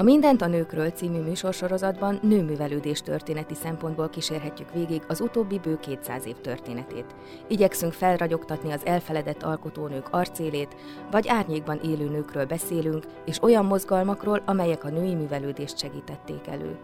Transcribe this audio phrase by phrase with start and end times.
[0.00, 6.26] A Mindent a nőkről című műsorsorozatban nőművelődés történeti szempontból kísérhetjük végig az utóbbi bő 200
[6.26, 7.14] év történetét.
[7.48, 10.76] Igyekszünk felragyogtatni az elfeledett alkotónők arcélét,
[11.10, 16.78] vagy árnyékban élő nőkről beszélünk, és olyan mozgalmakról, amelyek a női művelődést segítették elő.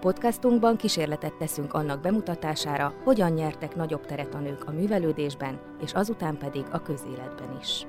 [0.00, 6.38] Podcastunkban kísérletet teszünk annak bemutatására, hogyan nyertek nagyobb teret a nők a művelődésben, és azután
[6.38, 7.86] pedig a közéletben is.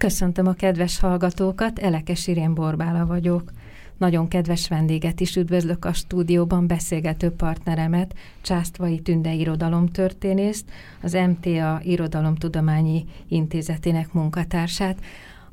[0.00, 3.52] Köszöntöm a kedves hallgatókat, Elekes Irén Borbála vagyok.
[3.96, 10.70] Nagyon kedves vendéget is üdvözlök a stúdióban, beszélgető partneremet, Császtvai Tünde irodalomtörténészt,
[11.02, 14.98] az MTA Irodalomtudományi Intézetének munkatársát,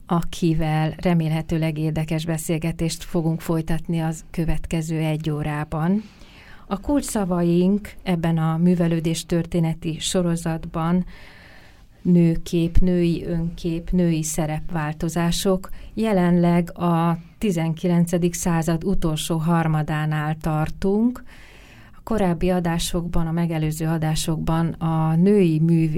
[0.05, 6.03] akivel remélhetőleg érdekes beszélgetést fogunk folytatni az következő egy órában.
[6.67, 11.05] A kulcsszavaink ebben a művelődés történeti sorozatban
[12.07, 15.69] nőkép, női önkép, női szerepváltozások.
[15.93, 18.35] Jelenleg a 19.
[18.35, 21.23] század utolsó harmadánál tartunk.
[21.95, 25.91] A korábbi adásokban, a megelőző adásokban a női műv,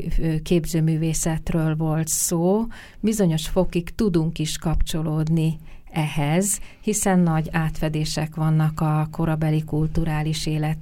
[0.43, 2.65] képzőművészetről volt szó.
[2.99, 5.57] Bizonyos fokig tudunk is kapcsolódni
[5.91, 10.77] ehhez, hiszen nagy átfedések vannak a korabeli kulturális élet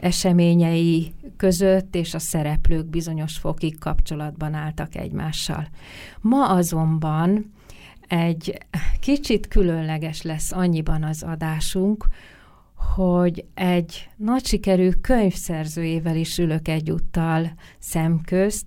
[0.00, 5.68] eseményei között, és a szereplők bizonyos fokig kapcsolatban álltak egymással.
[6.20, 7.52] Ma azonban
[8.08, 8.58] egy
[9.00, 12.06] kicsit különleges lesz annyiban az adásunk,
[12.96, 18.66] hogy egy nagy sikerű könyvszerzőjével is ülök egyúttal szemközt,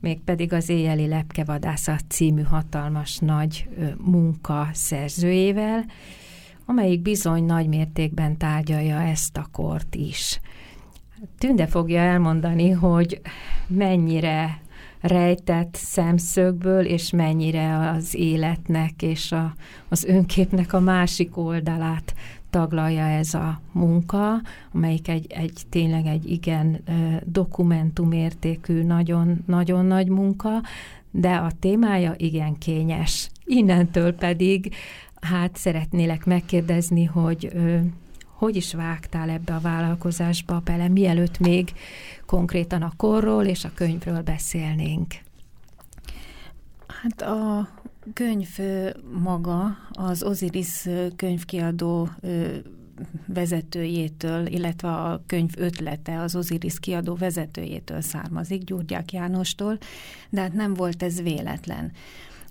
[0.00, 5.84] mégpedig az Éjjeli Lepkevadászat című hatalmas nagy munka szerzőjével,
[6.64, 10.40] amelyik bizony nagy mértékben tárgyalja ezt a kort is.
[11.38, 13.20] Tünde fogja elmondani, hogy
[13.66, 14.60] mennyire
[15.00, 19.54] rejtett szemszögből, és mennyire az életnek és a,
[19.88, 22.14] az önképnek a másik oldalát
[22.50, 24.40] taglalja ez a munka,
[24.74, 26.82] amelyik egy, egy tényleg egy igen
[27.24, 30.50] dokumentumértékű, nagyon, nagyon nagy munka,
[31.10, 33.28] de a témája igen kényes.
[33.44, 34.74] Innentől pedig
[35.20, 37.52] hát szeretnélek megkérdezni, hogy
[38.40, 41.72] hogy is vágtál ebbe a vállalkozásba bele, mielőtt még
[42.26, 45.14] konkrétan a korról és a könyvről beszélnénk?
[47.02, 47.68] Hát a
[48.12, 48.58] könyv
[49.22, 52.08] maga az Osiris könyvkiadó
[53.26, 59.78] vezetőjétől, illetve a könyv ötlete az Osiris kiadó vezetőjétől származik, Gyurgyák Jánostól,
[60.30, 61.92] de hát nem volt ez véletlen.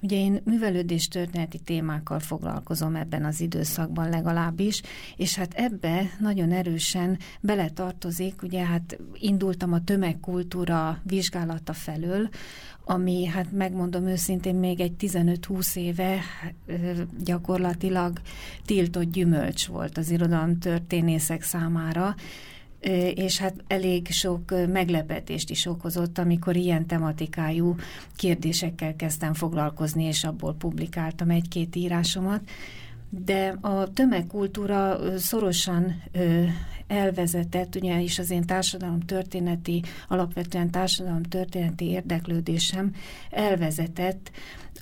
[0.01, 4.81] Ugye én művelődés történeti témákkal foglalkozom ebben az időszakban legalábbis,
[5.17, 12.29] és hát ebbe nagyon erősen beletartozik, ugye hát indultam a tömegkultúra vizsgálata felől,
[12.89, 16.19] ami hát megmondom őszintén még egy 15-20 éve
[17.23, 18.19] gyakorlatilag
[18.65, 22.15] tiltott gyümölcs volt az irodalom történészek számára,
[23.13, 27.75] és hát elég sok meglepetést is okozott, amikor ilyen tematikájú
[28.15, 32.41] kérdésekkel kezdtem foglalkozni, és abból publikáltam egy-két írásomat.
[33.09, 36.01] De a tömegkultúra szorosan
[36.89, 42.91] elvezetett, ugye is az én társadalom történeti, alapvetően társadalom történeti érdeklődésem
[43.29, 44.31] elvezetett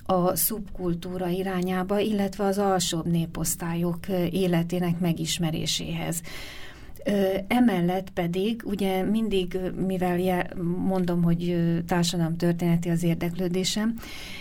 [0.04, 6.22] a szubkultúra irányába, illetve az alsóbb néposztályok életének megismeréséhez.
[7.48, 13.98] Emellett pedig, ugye mindig, mivel mondom, hogy társadalom történeti az érdeklődésem,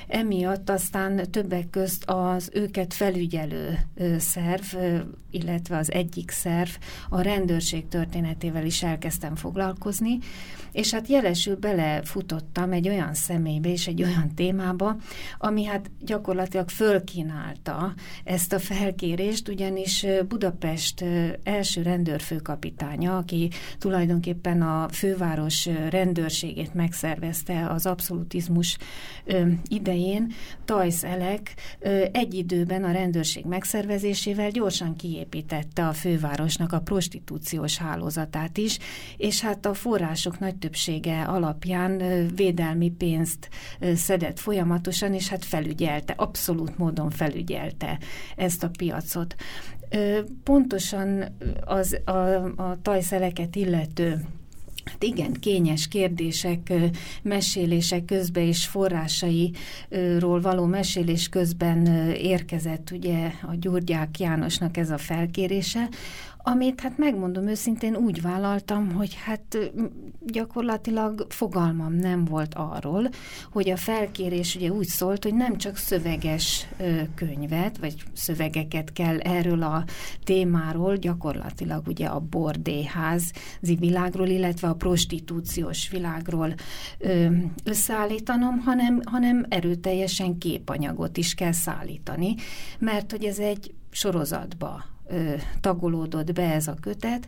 [0.08, 3.78] emiatt aztán többek közt az őket felügyelő
[4.18, 4.76] szerv,
[5.32, 6.70] illetve az egyik szerv,
[7.10, 10.18] a rendőrség történetével is elkezdtem foglalkozni,
[10.72, 14.96] és hát jelesül belefutottam egy olyan személybe és egy olyan témába,
[15.38, 17.94] ami hát gyakorlatilag fölkínálta
[18.24, 21.06] ezt a felkérést, ugyanis Budapest
[21.44, 21.82] első
[22.48, 28.78] rendőrfőkapitánya, aki tulajdonképpen a főváros rendőrségét megszervezte az abszolutizmus
[29.68, 30.32] idején,
[30.66, 31.54] Tajsz Elek
[32.12, 38.78] egy időben a rendőrség megszervezésével gyorsan kiépítette a fővárosnak a prostitúciós hálózatát is,
[39.18, 42.02] és hát a források nagy többsége alapján
[42.36, 43.50] védelmi pénzt
[43.96, 48.00] szedett folyamatosan, és hát felügyelte, abszolút módon felügyelte
[48.36, 49.36] ezt a piacot.
[50.44, 51.26] Pontosan
[51.66, 52.12] az, a,
[52.56, 54.22] a tajszeleket illető
[54.88, 56.74] Hát igen, kényes kérdések,
[57.22, 65.90] mesélések közben és forrásairól való mesélés közben érkezett ugye a Gyurgyák Jánosnak ez a felkérése,
[66.50, 69.58] amit hát megmondom őszintén úgy vállaltam, hogy hát
[70.26, 73.10] gyakorlatilag fogalmam nem volt arról,
[73.52, 76.68] hogy a felkérés ugye úgy szólt, hogy nem csak szöveges
[77.16, 79.84] könyvet, vagy szövegeket kell erről a
[80.24, 86.54] témáról, gyakorlatilag ugye a bordéházi világról, illetve a prostitúciós világról
[87.64, 92.36] összeállítanom, hanem, hanem erőteljesen képanyagot is kell szállítani,
[92.80, 94.96] mert hogy ez egy sorozatba
[95.62, 97.28] tagolódott be ez a kötet,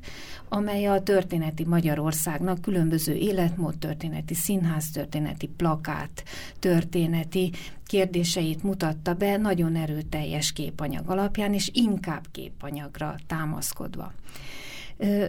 [0.49, 6.23] amely a történeti Magyarországnak különböző életmód történeti, színház történeti, plakát
[6.59, 7.51] történeti
[7.85, 14.13] kérdéseit mutatta be nagyon erőteljes képanyag alapján, és inkább képanyagra támaszkodva.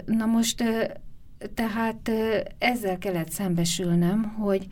[0.06, 0.64] Na most
[1.54, 2.10] tehát
[2.58, 4.66] ezzel kellett szembesülnem, hogy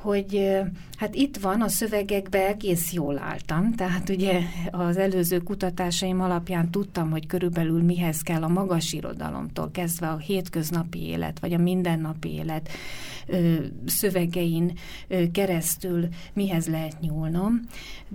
[0.00, 0.58] hogy
[0.96, 4.40] hát itt van, a szövegekbe egész jól álltam, tehát ugye
[4.70, 11.02] az előző kutatásaim alapján tudtam, hogy körülbelül mihez kell a magas irodalomtól kezdve a hétköznapi
[11.02, 12.68] élet, vagy a mindennapi élet
[13.86, 14.72] szövegein
[15.32, 17.60] keresztül mihez lehet nyúlnom,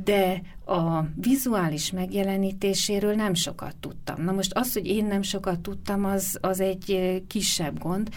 [0.04, 4.24] de a vizuális megjelenítéséről nem sokat tudtam.
[4.24, 8.10] Na most az, hogy én nem sokat tudtam, az, az egy kisebb gond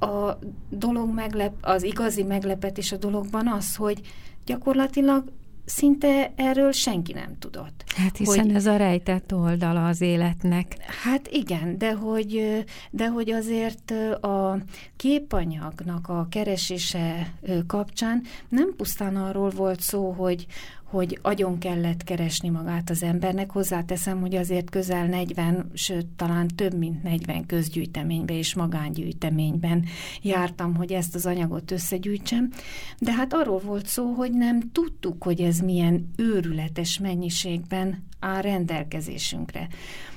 [0.00, 0.38] a
[0.68, 4.00] dolog meglep, az igazi meglepetés a dologban az, hogy
[4.44, 5.24] gyakorlatilag
[5.70, 7.84] szinte erről senki nem tudott.
[7.96, 10.76] Hát hiszen hogy, ez a rejtett oldala az életnek.
[11.02, 14.58] Hát igen, de hogy, de hogy azért a
[14.96, 17.34] képanyagnak a keresése
[17.66, 20.46] kapcsán nem pusztán arról volt szó, hogy,
[20.90, 23.50] hogy agyon kellett keresni magát az embernek.
[23.50, 29.84] Hozzáteszem, hogy azért közel 40, sőt talán több mint 40 közgyűjteményben és magángyűjteményben
[30.22, 32.50] jártam, hogy ezt az anyagot összegyűjtsem,
[32.98, 39.68] de hát arról volt szó, hogy nem tudtuk, hogy ez milyen őrületes mennyiségben áll rendelkezésünkre.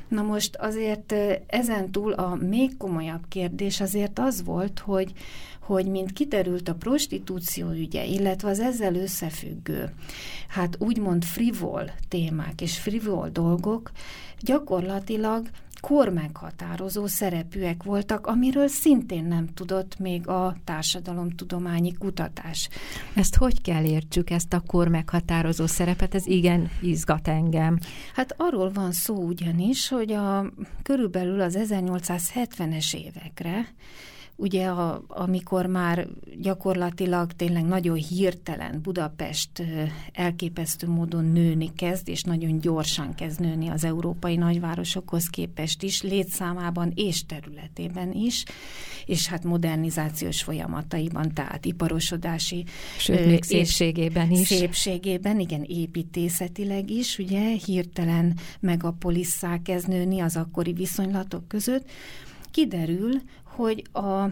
[0.08, 1.16] Na most azért
[1.48, 5.14] ezen túl a még komolyabb kérdés azért az volt, hogy,
[5.65, 9.94] hogy mint kiderült a prostitúció ügye, illetve az ezzel összefüggő,
[10.48, 13.92] hát úgymond frivol témák és frivol dolgok
[14.39, 15.50] gyakorlatilag
[15.88, 22.69] kormeghatározó szerepűek voltak, amiről szintén nem tudott még a társadalomtudományi kutatás.
[23.13, 26.15] Ezt hogy kell értsük, ezt a kormeghatározó szerepet?
[26.15, 27.80] Ez igen izgat engem.
[28.13, 30.45] Hát arról van szó ugyanis, hogy a,
[30.83, 33.68] körülbelül az 1870-es évekre
[34.36, 36.08] ugye a, amikor már
[36.42, 39.64] gyakorlatilag tényleg nagyon hirtelen Budapest
[40.12, 46.92] elképesztő módon nőni kezd, és nagyon gyorsan kezd nőni az európai nagyvárosokhoz képest is, létszámában
[46.96, 48.44] és területében is,
[49.06, 52.66] és hát modernizációs folyamataiban, tehát iparosodási
[52.98, 54.48] Sőt, még szépségében is.
[54.48, 61.90] Szépségében, igen, építészetileg is, ugye hirtelen megapolisszá kezd nőni az akkori viszonylatok között,
[62.54, 63.22] kiderül,
[63.56, 64.30] hogy a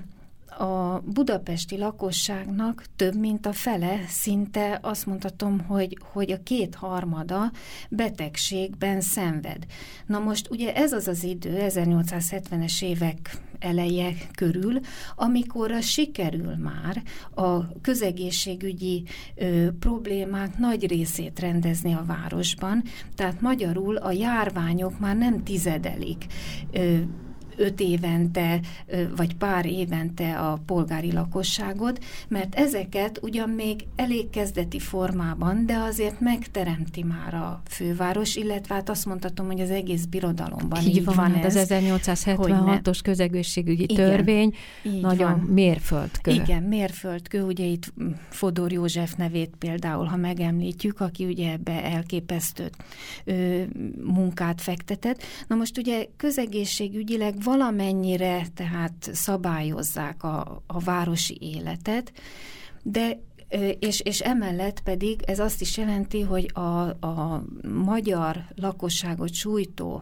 [0.57, 7.51] a budapesti lakosságnak több mint a fele, szinte azt mondhatom, hogy, hogy a kétharmada
[7.89, 9.65] betegségben szenved.
[10.05, 14.79] Na most ugye ez az az idő, 1870-es évek eleje körül,
[15.15, 17.03] amikor sikerül már
[17.33, 19.03] a közegészségügyi
[19.35, 22.83] ö, problémák nagy részét rendezni a városban,
[23.15, 26.25] tehát magyarul a járványok már nem tizedelik
[26.71, 26.97] ö,
[27.61, 28.59] öt évente,
[29.15, 36.19] vagy pár évente a polgári lakosságot, mert ezeket ugyan még elég kezdeti formában, de azért
[36.19, 41.15] megteremti már a főváros, illetve hát azt mondhatom, hogy az egész birodalomban így, így van,
[41.15, 41.55] van hát ez.
[41.55, 44.55] az 1876-os közegészségügyi Igen, törvény
[45.01, 45.39] nagyon van.
[45.39, 46.31] mérföldkő.
[46.31, 47.93] Igen, mérföldkő, ugye itt
[48.29, 52.69] Fodor József nevét például, ha megemlítjük, aki ugye ebbe elképesztő
[53.23, 53.61] ö,
[54.03, 55.23] munkát fektetett.
[55.47, 62.11] Na most ugye közegészségügyileg valamennyire tehát szabályozzák a, a városi életet,
[62.83, 63.19] de
[63.79, 66.59] és, és emellett pedig ez azt is jelenti, hogy a,
[67.05, 70.01] a magyar lakosságot sújtó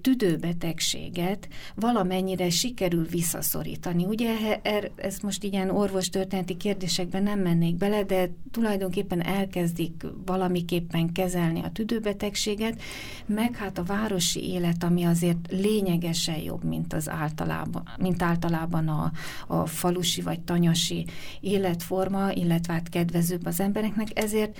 [0.00, 4.04] tüdőbetegséget valamennyire sikerül visszaszorítani.
[4.04, 11.62] Ugye er, ez most ilyen orvostörténeti kérdésekben nem mennék bele, de tulajdonképpen elkezdik valamiképpen kezelni
[11.62, 12.82] a tüdőbetegséget,
[13.26, 19.12] meg hát a városi élet, ami azért lényegesen jobb, mint az általában, mint általában a,
[19.46, 21.06] a falusi vagy tanyasi
[21.40, 24.58] életforma, illetve hát kedvezőbb az embereknek, ezért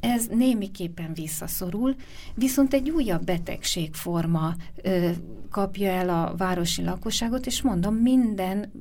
[0.00, 1.94] ez némiképpen visszaszorul,
[2.34, 5.10] viszont egy újabb betegségforma ö,
[5.50, 8.72] kapja el a városi lakosságot, és mondom, minden,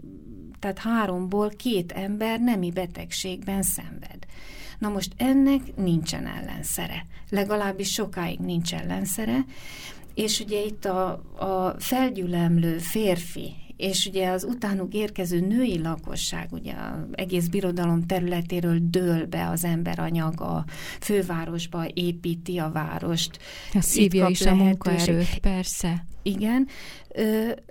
[0.60, 4.26] tehát háromból két ember nemi betegségben szenved.
[4.80, 9.46] Na most ennek nincsen ellenszere, legalábbis sokáig nincs ellenszere,
[10.14, 16.74] és ugye itt a, a felgyülemlő férfi és ugye az utánuk érkező női lakosság, ugye
[16.74, 20.66] az egész birodalom területéről dől be az emberanyag a
[21.00, 23.40] fővárosba, építi a várost.
[23.74, 26.06] A szívja is a munkaerőt, persze.
[26.24, 26.68] Igen.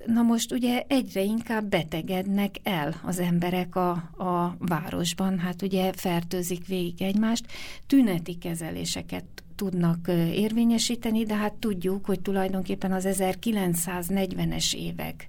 [0.07, 6.67] Na most ugye egyre inkább betegednek el az emberek a, a városban, hát ugye fertőzik
[6.67, 7.45] végig egymást,
[7.87, 9.25] tüneti kezeléseket
[9.57, 15.29] tudnak érvényesíteni, de hát tudjuk, hogy tulajdonképpen az 1940-es évek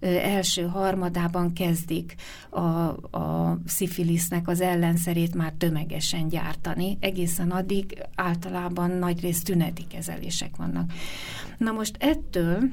[0.00, 2.14] első harmadában kezdik
[2.50, 2.60] a,
[3.18, 6.96] a szifilisznek az ellenszerét már tömegesen gyártani.
[7.00, 10.92] Egészen addig általában nagyrészt tüneti kezelések vannak.
[11.58, 12.70] Na most ettől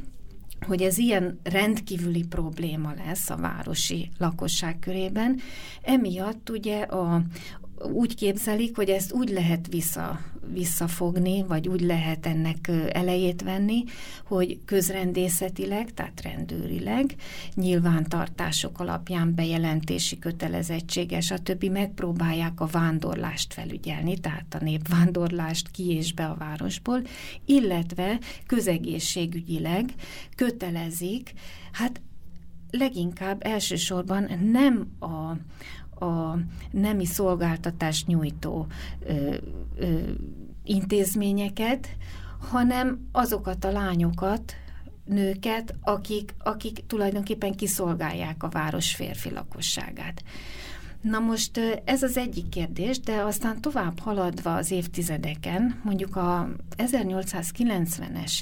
[0.67, 5.39] hogy ez ilyen rendkívüli probléma lesz a városi lakosság körében.
[5.81, 7.21] Emiatt ugye a,
[7.81, 10.19] úgy képzelik, hogy ezt úgy lehet vissza,
[10.53, 13.83] visszafogni, vagy úgy lehet ennek elejét venni,
[14.25, 17.15] hogy közrendészetileg, tehát rendőrileg,
[17.53, 21.63] nyilvántartások alapján bejelentési kötelezettsége, stb.
[21.63, 27.01] megpróbálják a vándorlást felügyelni, tehát a népvándorlást ki és be a városból,
[27.45, 29.93] illetve közegészségügyileg
[30.35, 31.33] kötelezik,
[31.71, 32.01] hát
[32.71, 35.35] leginkább elsősorban nem a,
[35.99, 36.37] a
[36.71, 38.67] nemi szolgáltatás nyújtó
[39.05, 39.35] ö,
[39.75, 39.99] ö,
[40.63, 41.87] intézményeket,
[42.39, 44.55] hanem azokat a lányokat,
[45.05, 50.23] nőket, akik, akik tulajdonképpen kiszolgálják a város férfi lakosságát.
[51.01, 58.33] Na most ez az egyik kérdés, de aztán tovább haladva az évtizedeken, mondjuk a 1890-es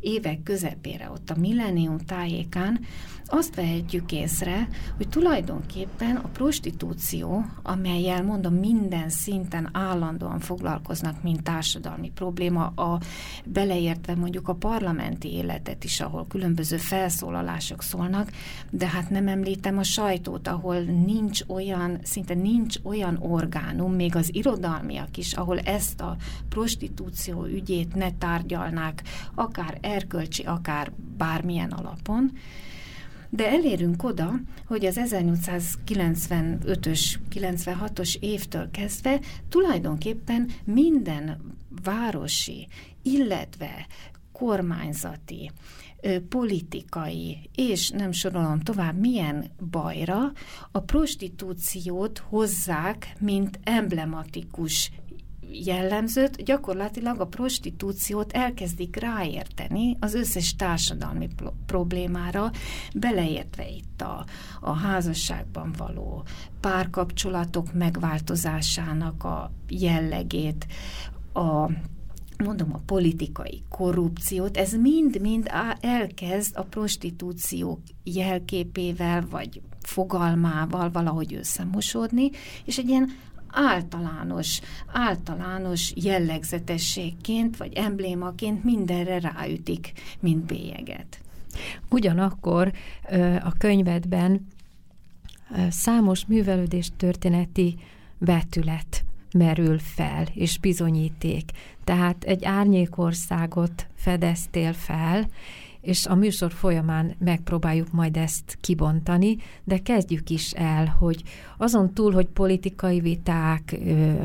[0.00, 2.80] évek közepére, ott a millennium tájékán
[3.30, 12.10] azt vehetjük észre, hogy tulajdonképpen a prostitúció, amelyel mondom minden szinten állandóan foglalkoznak, mint társadalmi
[12.10, 13.00] probléma, a
[13.44, 18.30] beleértve mondjuk a parlamenti életet is, ahol különböző felszólalások szólnak,
[18.70, 24.34] de hát nem említem a sajtót, ahol nincs olyan, szinte nincs olyan orgánum, még az
[24.34, 26.16] irodalmiak is, ahol ezt a
[26.48, 29.02] prostitúció ügyét ne tárgyalnák,
[29.34, 32.32] akár erkölcsi, akár bármilyen alapon,
[33.30, 42.68] de elérünk oda, hogy az 1895-ös, 96-os évtől kezdve tulajdonképpen minden városi,
[43.02, 43.86] illetve
[44.32, 45.50] kormányzati,
[46.28, 50.32] politikai, és nem sorolom tovább, milyen bajra
[50.70, 54.90] a prostitúciót hozzák, mint emblematikus
[55.52, 61.28] jellemzőt, gyakorlatilag a prostitúciót elkezdik ráérteni az összes társadalmi
[61.66, 62.50] problémára,
[62.94, 64.24] beleértve itt a,
[64.60, 66.24] a házasságban való
[66.60, 70.66] párkapcsolatok megváltozásának a jellegét,
[71.32, 71.70] a
[72.44, 82.30] mondom, a politikai korrupciót, ez mind-mind elkezd a prostitúció jelképével, vagy fogalmával valahogy összemosódni,
[82.64, 83.10] és egy ilyen
[83.52, 91.20] általános, általános jellegzetességként vagy emblémaként mindenre ráütik, mint bélyeget.
[91.88, 92.72] Ugyanakkor
[93.42, 94.46] a könyvedben
[95.68, 97.76] számos művelődés történeti
[98.18, 101.50] vetület merül fel, és bizonyíték.
[101.84, 105.28] Tehát egy árnyékországot fedeztél fel,
[105.80, 111.22] és a műsor folyamán megpróbáljuk majd ezt kibontani, de kezdjük is el, hogy
[111.56, 113.78] azon túl, hogy politikai viták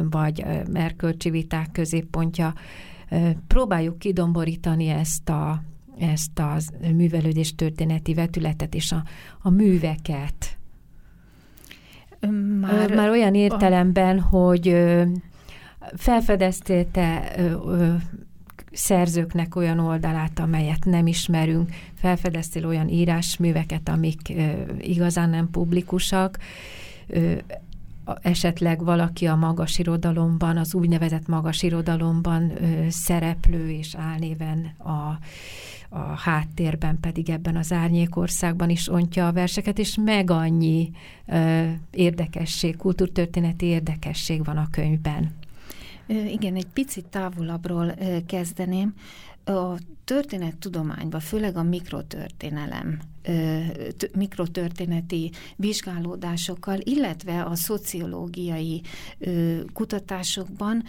[0.09, 2.53] vagy erkölcsi viták középpontja,
[3.47, 5.63] próbáljuk kidomborítani ezt a
[6.00, 6.57] ezt a
[6.93, 9.03] művelődés történeti vetületet és a,
[9.41, 10.57] a műveket.
[12.59, 14.21] Már, Már olyan értelemben, a...
[14.21, 14.75] hogy
[15.95, 17.35] felfedeztél te
[18.75, 24.34] szerzőknek olyan oldalát, amelyet nem ismerünk, felfedeztél olyan írásműveket, amik
[24.79, 26.38] igazán nem publikusak,
[28.22, 32.51] esetleg valaki a magas irodalomban, az úgynevezett magas irodalomban
[32.89, 35.20] szereplő és álnéven a,
[35.89, 40.91] a háttérben pedig ebben az árnyékországban is ontja a verseket, és meg annyi
[41.27, 45.32] ö, érdekesség, kultúrtörténeti érdekesség van a könyvben.
[46.07, 47.95] Igen, egy picit távolabbról
[48.25, 48.93] kezdeném.
[49.45, 53.00] A történettudományban, főleg a mikrotörténelem,
[54.13, 58.81] mikrotörténeti vizsgálódásokkal, illetve a szociológiai
[59.74, 60.83] kutatásokban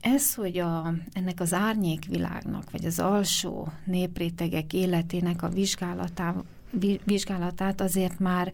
[0.00, 6.44] ez, hogy a, ennek az árnyékvilágnak, vagy az alsó néprétegek életének a vizsgálatával
[7.04, 8.52] vizsgálatát azért már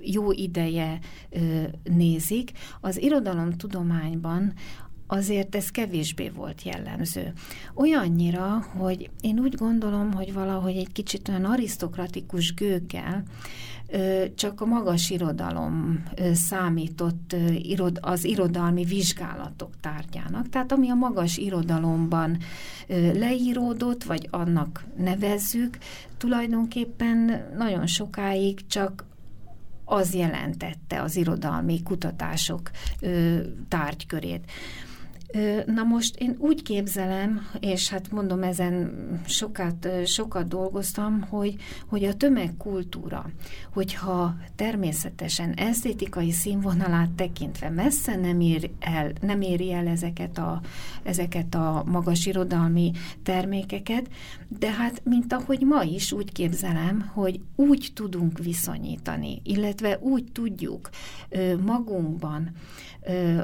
[0.00, 0.98] jó ideje
[1.82, 2.52] nézik.
[2.80, 4.52] Az irodalomtudományban
[5.10, 7.32] azért ez kevésbé volt jellemző.
[7.74, 13.22] Olyannyira, hogy én úgy gondolom, hogy valahogy egy kicsit olyan arisztokratikus gőggel
[14.34, 16.02] csak a magas irodalom
[16.32, 17.36] számított
[18.00, 20.48] az irodalmi vizsgálatok tárgyának.
[20.48, 22.38] Tehát ami a magas irodalomban
[23.14, 25.78] leíródott, vagy annak nevezzük,
[26.16, 29.04] tulajdonképpen nagyon sokáig csak
[29.84, 32.70] az jelentette az irodalmi kutatások
[33.68, 34.50] tárgykörét.
[35.66, 38.92] Na most én úgy képzelem, és hát mondom, ezen
[39.26, 41.56] sokat, sokat dolgoztam, hogy,
[41.88, 43.30] hogy a tömegkultúra,
[43.72, 50.60] hogyha természetesen esztétikai színvonalát tekintve messze nem, ér el, nem éri el ezeket a,
[51.02, 54.08] ezeket a magas irodalmi termékeket,
[54.48, 60.90] de hát mint ahogy ma is úgy képzelem, hogy úgy tudunk viszonyítani, illetve úgy tudjuk
[61.64, 62.50] magunkban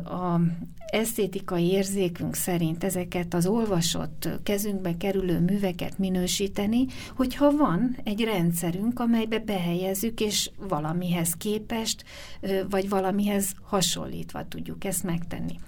[0.04, 0.40] a
[0.86, 6.86] esztétikai érzékünk szerint ezeket az olvasott, kezünkbe kerülő műveket minősíteni,
[7.16, 12.04] hogyha van egy rendszerünk, amelybe behelyezzük, és valamihez képest,
[12.70, 15.58] vagy valamihez hasonlítva tudjuk ezt megtenni.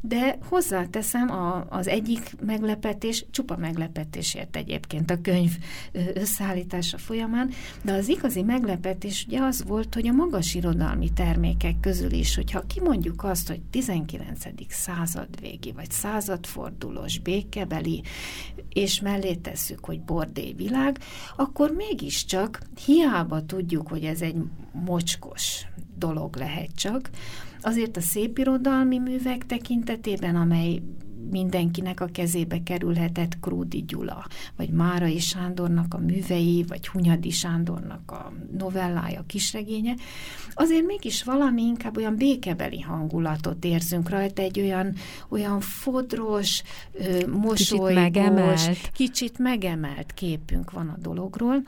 [0.00, 5.50] De hozzáteszem, a, az egyik meglepetés, csupa meglepetésért egyébként a könyv
[6.14, 7.50] összeállítása folyamán,
[7.82, 12.66] de az igazi meglepetés ugye az volt, hogy a magas irodalmi termékek közül is, hogyha
[12.66, 14.44] kimondjuk azt, hogy 19.
[14.68, 18.02] század végi, vagy századfordulós békebeli,
[18.68, 20.98] és mellé tesszük, hogy bordély világ,
[21.36, 24.36] akkor mégiscsak hiába tudjuk, hogy ez egy
[24.72, 25.66] mocskos
[25.98, 27.10] dolog lehet csak,
[27.60, 30.82] azért a szépirodalmi művek tekintetében, amely
[31.30, 38.32] mindenkinek a kezébe kerülhetett Krúdi Gyula, vagy Márai Sándornak a művei, vagy Hunyadi Sándornak a
[38.58, 39.94] novellája, kisregénye,
[40.54, 44.94] azért mégis valami inkább olyan békebeli hangulatot érzünk rajta, egy olyan,
[45.28, 46.62] olyan fodros,
[47.26, 48.90] mosolygós, kicsit megemelt.
[48.92, 51.62] kicsit megemelt képünk van a dologról,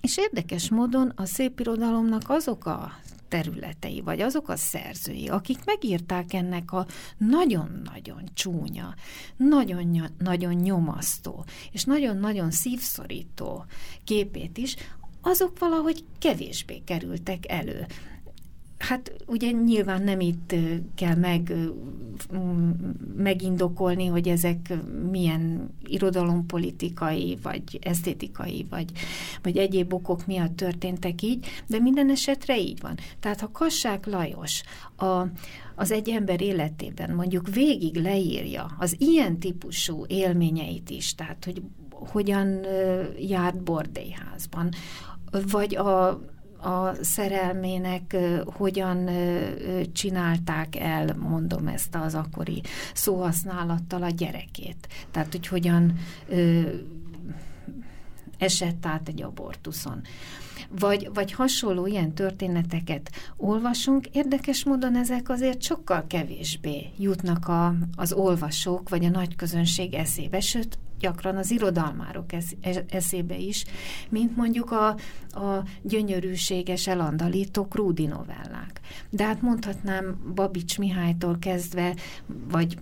[0.00, 2.92] és érdekes módon a szépirodalomnak azok a
[3.30, 6.86] területei, vagy azok a szerzői, akik megírták ennek a
[7.18, 8.94] nagyon-nagyon csúnya,
[9.36, 13.64] nagyon-nagyon nyomasztó, és nagyon-nagyon szívszorító
[14.04, 14.76] képét is,
[15.20, 17.86] azok valahogy kevésbé kerültek elő.
[18.80, 20.54] Hát ugye nyilván nem itt
[20.94, 21.52] kell meg,
[23.16, 24.72] megindokolni, hogy ezek
[25.10, 28.90] milyen irodalompolitikai, vagy esztétikai, vagy,
[29.42, 32.94] vagy egyéb okok miatt történtek így, de minden esetre így van.
[33.20, 34.62] Tehát ha Kassák Lajos
[34.96, 35.26] a,
[35.74, 42.60] az egy ember életében mondjuk végig leírja az ilyen típusú élményeit is, tehát hogy hogyan
[43.18, 44.68] járt bordélyházban,
[45.50, 46.20] vagy a
[46.62, 49.08] a szerelmének hogyan
[49.92, 52.62] csinálták el, mondom ezt az akkori
[52.94, 54.88] szóhasználattal a gyerekét.
[55.10, 55.98] Tehát, hogy hogyan
[58.38, 60.00] esett át egy abortuszon.
[60.78, 68.12] Vagy, vagy hasonló ilyen történeteket olvasunk, érdekes módon ezek azért sokkal kevésbé jutnak a, az
[68.12, 72.24] olvasók vagy a nagy közönség eszébe, sőt, gyakran az irodalmárok
[72.90, 73.64] eszébe is,
[74.08, 74.88] mint mondjuk a,
[75.40, 78.80] a gyönyörűséges, elandalító Krúdi novellák.
[79.10, 81.94] De hát mondhatnám Babics Mihálytól kezdve,
[82.50, 82.78] vagy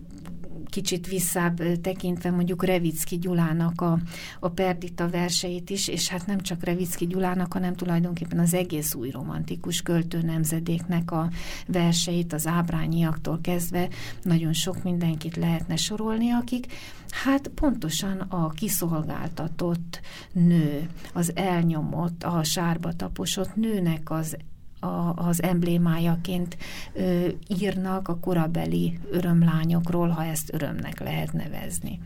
[0.68, 3.98] kicsit visszább tekintve mondjuk Revicki Gyulának a,
[4.40, 9.11] a Perdita verseit is, és hát nem csak Revicki Gyulának, hanem tulajdonképpen az egész új
[9.11, 11.31] romantikus költő nemzedéknek a
[11.66, 13.88] verseit, az ábrányiaktól kezdve
[14.22, 16.66] nagyon sok mindenkit lehetne sorolni, akik
[17.11, 20.00] hát pontosan a kiszolgáltatott
[20.33, 24.37] nő, az elnyomott, a sárba taposott nőnek az
[24.80, 26.56] a, az emblémájaként
[26.92, 27.28] ö,
[27.60, 32.00] írnak a korabeli örömlányokról, ha ezt örömnek lehet nevezni.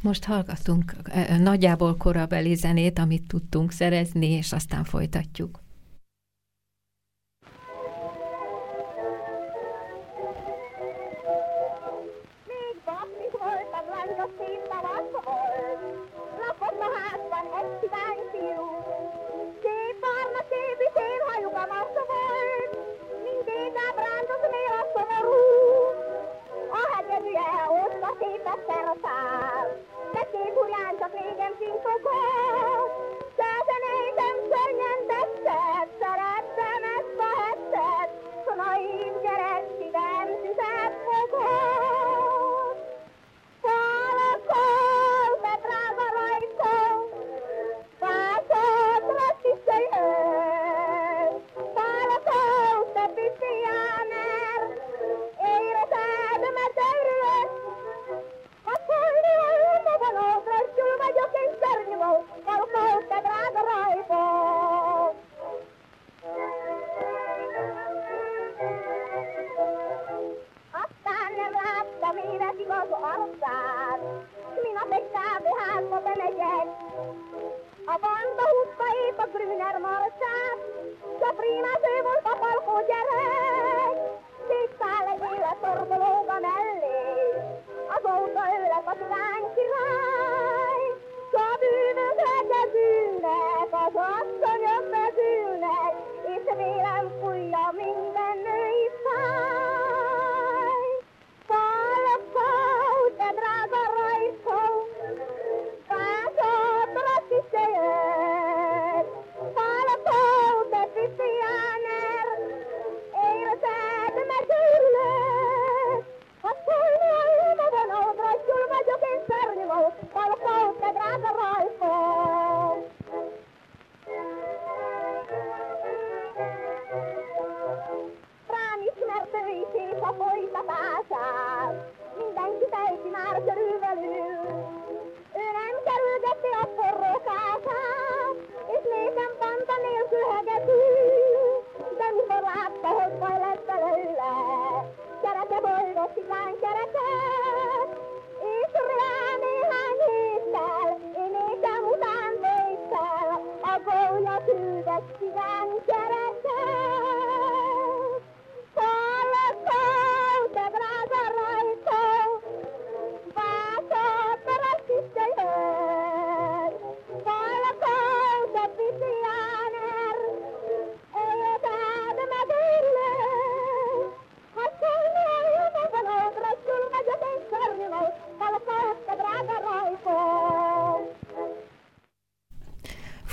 [0.00, 0.96] Most hallgatunk
[1.38, 5.63] nagyjából korabeli zenét, amit tudtunk szerezni, és aztán folytatjuk.
[28.66, 29.66] Szerszál.
[30.12, 32.83] Tették urán csak régen finkokot,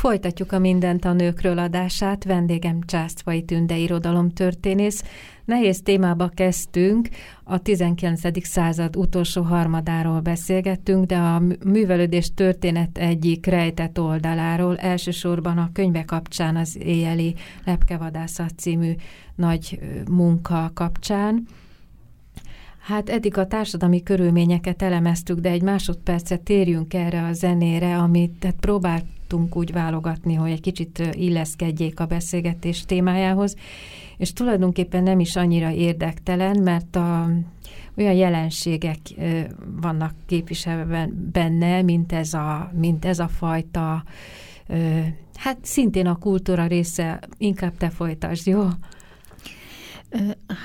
[0.02, 2.24] Folytatjuk a Mindent a nőkről adását.
[2.24, 5.04] Vendégem Császtvai Tünde irodalomtörténész.
[5.46, 7.10] Nehéz témába kezdtünk,
[7.44, 8.46] a 19.
[8.46, 16.56] század utolsó harmadáról beszélgettünk, de a művelődés történet egyik rejtett oldaláról, elsősorban a könyve kapcsán
[16.56, 17.36] az éjjeli
[17.66, 18.92] lepkevadászat című
[19.36, 21.48] nagy munka kapcsán.
[22.82, 28.56] Hát eddig a társadalmi körülményeket elemeztük, de egy másodpercet térjünk erre a zenére, amit tehát
[28.60, 33.56] próbáltunk úgy válogatni, hogy egy kicsit illeszkedjék a beszélgetés témájához,
[34.17, 37.30] és tulajdonképpen nem is annyira érdektelen, mert a,
[37.98, 38.98] olyan jelenségek
[39.82, 44.04] vannak képviselve benne, mint ez a, mint ez a fajta,
[45.36, 48.67] hát szintén a kultúra része, inkább te folytasd, jó?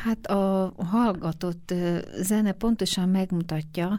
[0.05, 1.75] Hát a hallgatott
[2.21, 3.99] zene pontosan megmutatja,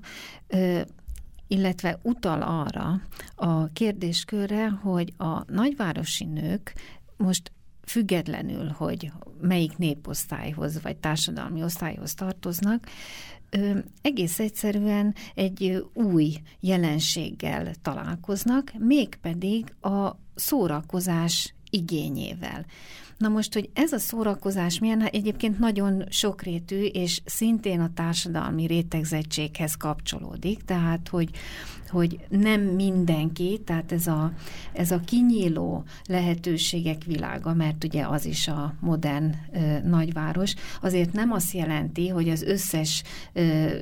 [1.47, 3.01] illetve utal arra
[3.35, 6.73] a kérdéskörre, hogy a nagyvárosi nők
[7.17, 7.51] most
[7.83, 12.87] függetlenül, hogy melyik néposztályhoz vagy társadalmi osztályhoz tartoznak,
[14.01, 22.65] egész egyszerűen egy új jelenséggel találkoznak, mégpedig a szórakozás igényével.
[23.17, 28.65] Na most, hogy ez a szórakozás milyen, hát egyébként nagyon sokrétű, és szintén a társadalmi
[28.65, 31.29] rétegzettséghez kapcsolódik, tehát, hogy,
[31.89, 34.31] hogy nem mindenki, tehát ez a,
[34.73, 41.31] ez a kinyíló lehetőségek világa, mert ugye az is a modern ö, nagyváros, azért nem
[41.31, 43.03] azt jelenti, hogy az összes
[43.33, 43.75] ö,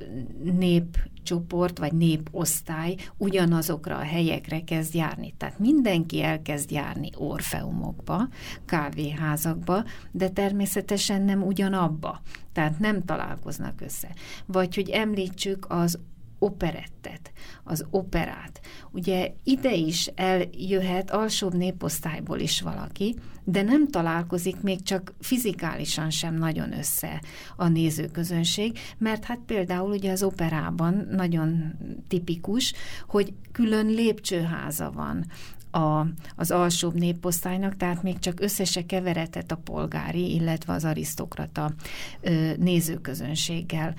[0.44, 5.34] nép csoport vagy néposztály ugyanazokra a helyekre kezd járni.
[5.38, 8.28] Tehát mindenki elkezd járni orfeumokba,
[8.66, 12.22] kávéházakba, de természetesen nem ugyanabba.
[12.54, 14.08] Tehát nem találkoznak össze.
[14.46, 16.00] Vagy hogy említsük az
[16.46, 17.32] operettet,
[17.64, 18.62] az operát.
[18.92, 26.36] Ugye ide is eljöhet alsóbb néposztályból is valaki, de nem találkozik még csak fizikálisan sem
[26.36, 27.22] nagyon össze
[27.56, 31.74] a nézőközönség, mert hát például ugye az operában nagyon
[32.08, 32.74] tipikus,
[33.08, 35.26] hogy külön lépcsőháza van
[35.76, 41.72] a, az alsóbb néposztálynak, tehát még csak összese keveretett a polgári, illetve az arisztokrata
[42.22, 43.94] ö, nézőközönséggel.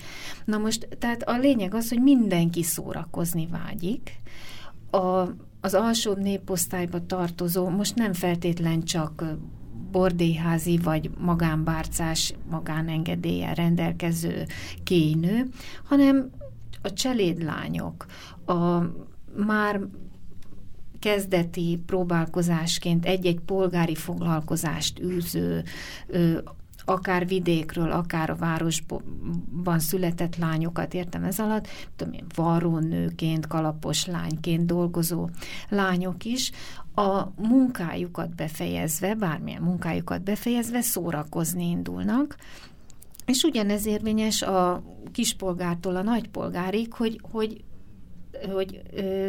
[0.45, 4.21] Na most, tehát a lényeg az, hogy mindenki szórakozni vágyik,
[4.91, 5.29] a,
[5.61, 9.25] az alsóbb néposztályba tartozó, most nem feltétlen csak
[9.91, 14.47] bordéházi vagy magánbárcás, magánengedéllyel rendelkező
[14.85, 15.49] kénynő,
[15.85, 16.31] hanem
[16.83, 18.07] a cselédlányok,
[18.47, 18.79] a
[19.47, 19.81] már
[21.07, 25.63] kezdeti próbálkozásként egy-egy polgári foglalkozást űző,
[26.85, 31.67] akár vidékről, akár a városban született lányokat értem ez alatt,
[31.97, 35.29] tudom én, varrónőként, kalapos lányként dolgozó
[35.69, 36.51] lányok is,
[36.95, 42.37] a munkájukat befejezve, bármilyen munkájukat befejezve szórakozni indulnak,
[43.27, 47.65] és ugyanez érvényes a kispolgártól a nagypolgárig, hogy, hogy
[48.53, 48.83] hogy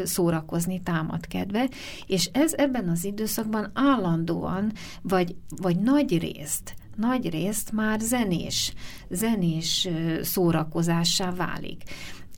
[0.04, 1.70] szórakozni támad kedve,
[2.08, 8.74] és ez ebben az időszakban állandóan, vagy, vagy nagy részt, nagy részt már zenés,
[9.10, 9.88] zenés
[10.22, 11.84] szórakozássá válik.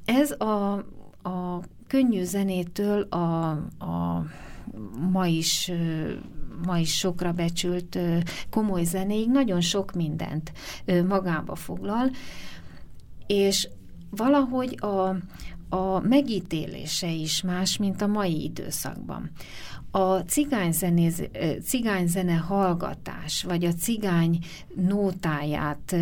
[0.06, 0.74] Ez a,
[1.24, 4.26] a könnyű zenétől a, a
[5.12, 5.72] ma is
[6.66, 8.00] ma is sokra becsült
[8.50, 10.52] komoly zenéig nagyon sok mindent
[11.08, 12.10] magába foglal,
[13.28, 13.70] és
[14.10, 15.16] valahogy a,
[15.70, 19.30] a megítélése is más, mint a mai időszakban.
[19.92, 21.24] A cigányzenéz,
[21.64, 24.40] cigányzene hallgatás, vagy a cigány
[24.76, 25.96] nótáját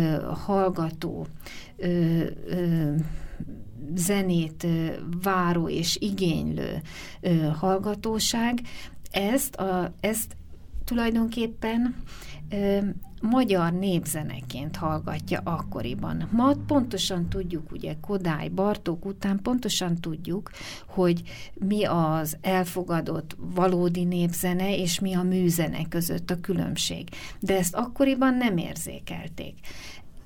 [0.44, 1.26] hallgató
[1.76, 2.94] ö, ö,
[3.94, 4.66] zenét
[5.22, 6.82] váró és igénylő
[7.58, 8.60] hallgatóság,
[9.10, 10.36] ezt, a, ezt
[10.84, 11.94] tulajdonképpen
[13.22, 16.28] magyar népzeneként hallgatja akkoriban.
[16.32, 20.50] Ma pontosan tudjuk, ugye Kodály, Bartók után pontosan tudjuk,
[20.86, 21.22] hogy
[21.54, 27.08] mi az elfogadott valódi népzene, és mi a műzene között a különbség.
[27.40, 29.54] De ezt akkoriban nem érzékelték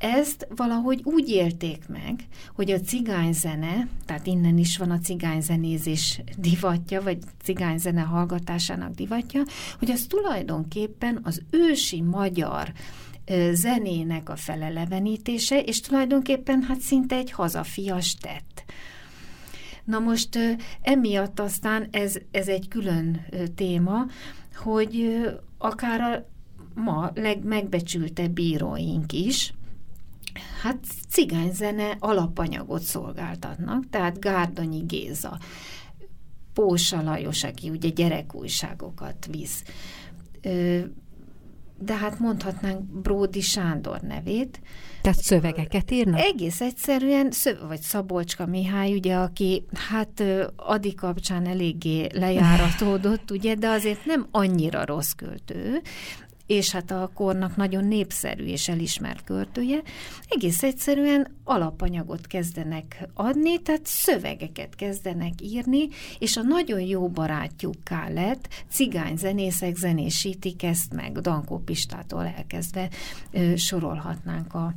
[0.03, 7.03] ezt valahogy úgy élték meg, hogy a cigányzene, tehát innen is van a cigányzenézés divatja,
[7.03, 9.43] vagy cigányzene hallgatásának divatja,
[9.79, 12.73] hogy az tulajdonképpen az ősi magyar
[13.53, 18.65] zenének a felelevenítése, és tulajdonképpen hát szinte egy hazafias tett.
[19.85, 20.39] Na most
[20.81, 24.07] emiatt aztán ez, ez egy külön téma,
[24.55, 25.21] hogy
[25.59, 26.27] akár a
[26.75, 29.53] ma legmegbecsültebb bíróink is,
[30.63, 35.39] hát cigányzene alapanyagot szolgáltatnak, tehát Gárdonyi Géza,
[36.53, 39.65] Pósa Lajos, aki ugye gyerekújságokat visz,
[41.79, 44.61] de hát mondhatnánk Bródi Sándor nevét.
[45.03, 46.21] Tehát szövegeket írnak?
[46.21, 47.33] Egész egyszerűen,
[47.69, 50.23] vagy Szabolcska Mihály, ugye, aki hát
[50.57, 55.81] Adi kapcsán eléggé lejáratódott, ugye, de azért nem annyira rossz költő,
[56.47, 59.83] és hát a kornak nagyon népszerű és elismert költője,
[60.29, 68.49] egész egyszerűen alapanyagot kezdenek adni, tehát szövegeket kezdenek írni, és a nagyon jó barátjukká lett,
[68.69, 72.89] cigány zenészek zenésítik ezt meg, Dankó Pistától elkezdve
[73.31, 74.75] ö, sorolhatnánk a,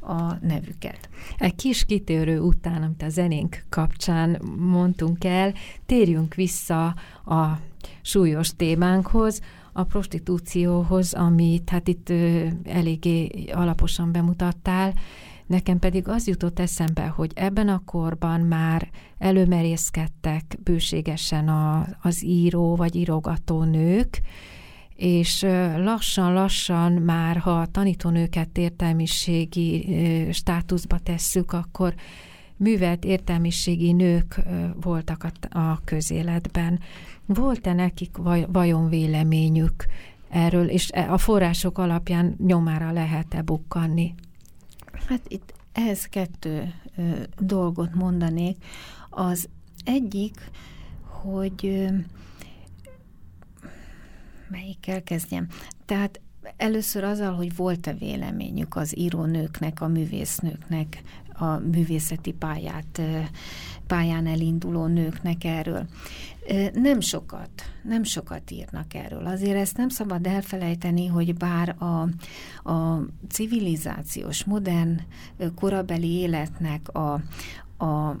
[0.00, 1.08] a nevüket.
[1.38, 5.54] Egy kis kitérő után, amit a zenénk kapcsán mondtunk el,
[5.86, 6.86] térjünk vissza
[7.26, 7.60] a
[8.02, 9.40] súlyos témánkhoz,
[9.78, 12.12] a prostitúcióhoz, amit hát itt
[12.64, 14.94] eléggé alaposan bemutattál,
[15.46, 18.88] Nekem pedig az jutott eszembe, hogy ebben a korban már
[19.18, 24.20] előmerészkedtek bőségesen a, az író vagy írogató nők,
[24.96, 25.42] és
[25.76, 29.86] lassan-lassan már, ha a tanítónőket értelmiségi
[30.32, 31.94] státuszba tesszük, akkor
[32.58, 34.40] művelt értelmiségi nők
[34.80, 36.80] voltak a, a közéletben.
[37.26, 39.86] Volt-e nekik vaj, vajon véleményük
[40.28, 44.14] erről, és e, a források alapján nyomára lehet-e bukkanni?
[45.06, 48.64] Hát itt ehhez kettő ö, dolgot mondanék.
[49.10, 49.48] Az
[49.84, 50.50] egyik,
[51.02, 51.86] hogy ö,
[54.48, 55.46] melyikkel kezdjem?
[55.84, 56.20] Tehát
[56.56, 61.02] először azzal, hogy volt-e véleményük az írónőknek, a művésznőknek,
[61.38, 63.00] a művészeti pályát,
[63.86, 65.86] pályán elinduló nőknek erről.
[66.72, 67.50] Nem sokat,
[67.82, 69.26] nem sokat írnak erről.
[69.26, 72.08] Azért ezt nem szabad elfelejteni, hogy bár a,
[72.70, 75.00] a civilizációs, modern,
[75.54, 77.12] korabeli életnek a,
[77.84, 78.16] a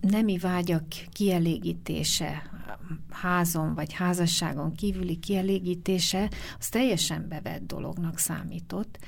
[0.00, 2.42] nemi vágyak kielégítése,
[3.10, 8.98] házon vagy házasságon kívüli kielégítése, az teljesen bevett dolognak számított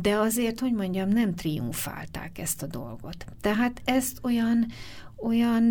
[0.00, 3.24] de azért, hogy mondjam, nem triumfálták ezt a dolgot.
[3.40, 4.66] Tehát ezt olyan,
[5.16, 5.62] olyan,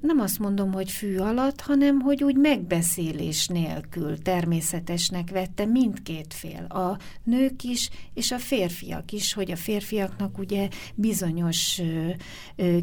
[0.00, 6.64] nem azt mondom, hogy fű alatt, hanem hogy úgy megbeszélés nélkül természetesnek vette mindkét fél,
[6.64, 11.82] a nők is, és a férfiak is, hogy a férfiaknak ugye bizonyos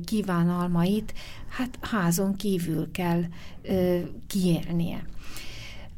[0.05, 1.13] kívánalmait
[1.49, 3.23] hát házon kívül kell
[4.27, 5.05] kiélnie.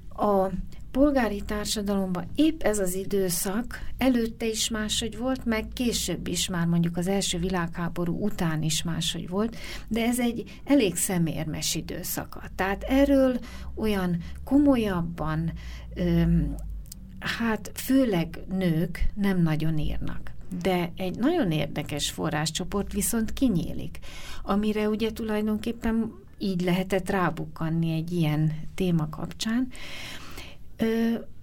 [0.10, 0.50] A
[0.92, 6.98] polgári társadalomban épp ez az időszak előtte is máshogy volt, meg később is már mondjuk
[6.98, 12.42] az első világháború után is máshogy volt, de ez egy elég szemérmes időszaka.
[12.56, 13.40] Tehát erről
[13.76, 15.52] olyan komolyabban,
[15.96, 16.56] öm,
[17.20, 20.32] hát főleg nők nem nagyon írnak.
[20.62, 24.00] De egy nagyon érdekes forráscsoport viszont kinyílik,
[24.44, 29.68] amire ugye tulajdonképpen így lehetett rábukkanni egy ilyen téma kapcsán,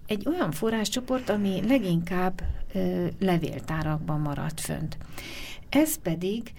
[0.07, 2.43] egy olyan forráscsoport, ami leginkább
[2.75, 4.97] ö, levéltárakban maradt fönt.
[5.69, 6.53] ez pedig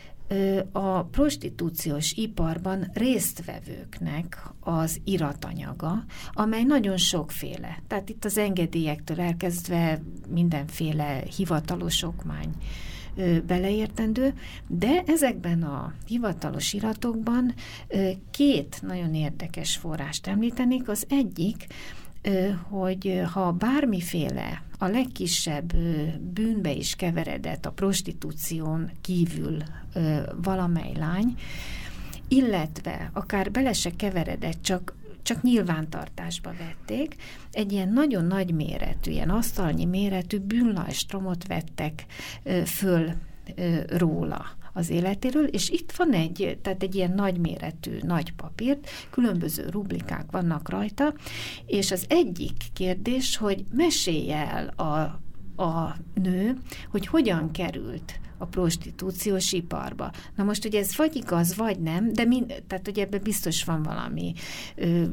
[0.72, 7.82] a prostitúciós iparban résztvevőknek az iratanyaga, amely nagyon sokféle.
[7.88, 12.56] Tehát itt az engedélyektől elkezdve mindenféle hivatalos okmány
[13.48, 14.34] beleértendő,
[14.68, 17.54] de ezekben a hivatalos iratokban
[18.32, 20.90] két nagyon érdekes forrást említenék.
[20.90, 21.68] Az egyik,
[22.70, 25.76] hogy ha bármiféle a legkisebb
[26.20, 29.58] bűnbe is keveredett a prostitúción kívül
[30.42, 31.36] valamely lány,
[32.28, 37.16] illetve akár bele se keveredett, csak csak nyilvántartásba vették.
[37.52, 42.06] Egy ilyen nagyon nagy méretű, ilyen asztalnyi méretű bűnlajstromot vettek
[42.66, 43.12] föl
[43.88, 44.46] róla
[44.78, 50.70] az életéről, és itt van egy, tehát egy ilyen nagyméretű nagy papírt, különböző rublikák vannak
[50.70, 51.14] rajta,
[51.66, 54.94] és az egyik kérdés, hogy mesélj el a,
[55.64, 56.58] a nő,
[56.90, 60.12] hogy hogyan került a prostitúciós iparba.
[60.36, 63.84] Na most ugye ez vagy igaz, vagy nem, de mind, tehát ugye ebben biztos van
[63.84, 64.34] valami
[64.76, 65.04] ö,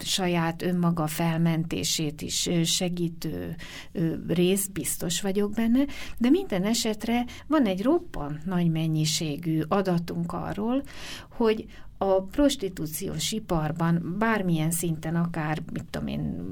[0.00, 3.54] saját önmaga felmentését is ö, segítő
[3.92, 5.84] ö, rész, biztos vagyok benne,
[6.18, 10.82] de minden esetre van egy roppant nagy mennyiségű adatunk arról,
[11.30, 11.66] hogy
[12.02, 16.44] a prostitúciós iparban bármilyen szinten, akár, mit tudom én,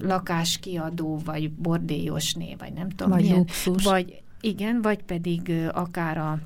[0.00, 3.84] lakáskiadó, vagy bordélyosné, vagy nem tudom vagy milyen, luxus.
[3.84, 6.38] vagy igen, vagy pedig akár a,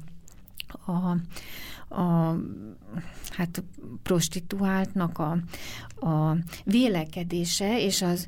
[0.92, 1.16] a,
[2.00, 2.37] a
[3.30, 3.62] hát
[4.02, 5.38] prostituáltnak a,
[6.07, 8.26] a vélekedése és az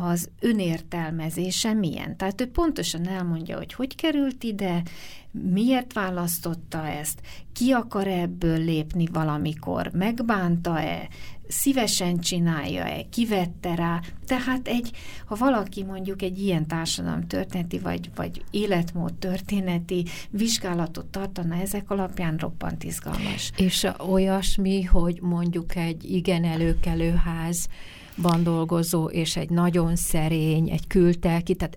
[0.00, 2.16] az önértelmezése milyen.
[2.16, 4.82] Tehát ő pontosan elmondja, hogy hogy került ide,
[5.30, 7.20] miért választotta ezt,
[7.52, 11.08] ki akar ebből lépni valamikor, megbánta-e,
[11.48, 14.00] szívesen csinálja-e, kivette rá.
[14.26, 14.90] Tehát egy,
[15.26, 22.36] ha valaki mondjuk egy ilyen társadalom történeti vagy, vagy életmód történeti vizsgálatot tartana ezek alapján
[22.36, 23.50] roppant izgalmas.
[23.56, 31.54] És olyasmi, hogy mondjuk egy igen előkelő házban dolgozó, és egy nagyon szerény, egy kültelki,
[31.54, 31.76] tehát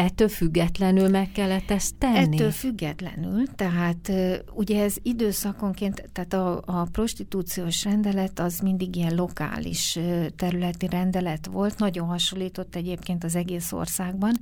[0.00, 2.36] ettől függetlenül meg kellett ezt tenni?
[2.36, 4.12] Ettől függetlenül, tehát
[4.54, 9.98] ugye ez időszakonként, tehát a, a prostitúciós rendelet az mindig ilyen lokális
[10.36, 14.34] területi rendelet volt, nagyon hasonlított egyébként az egész országban,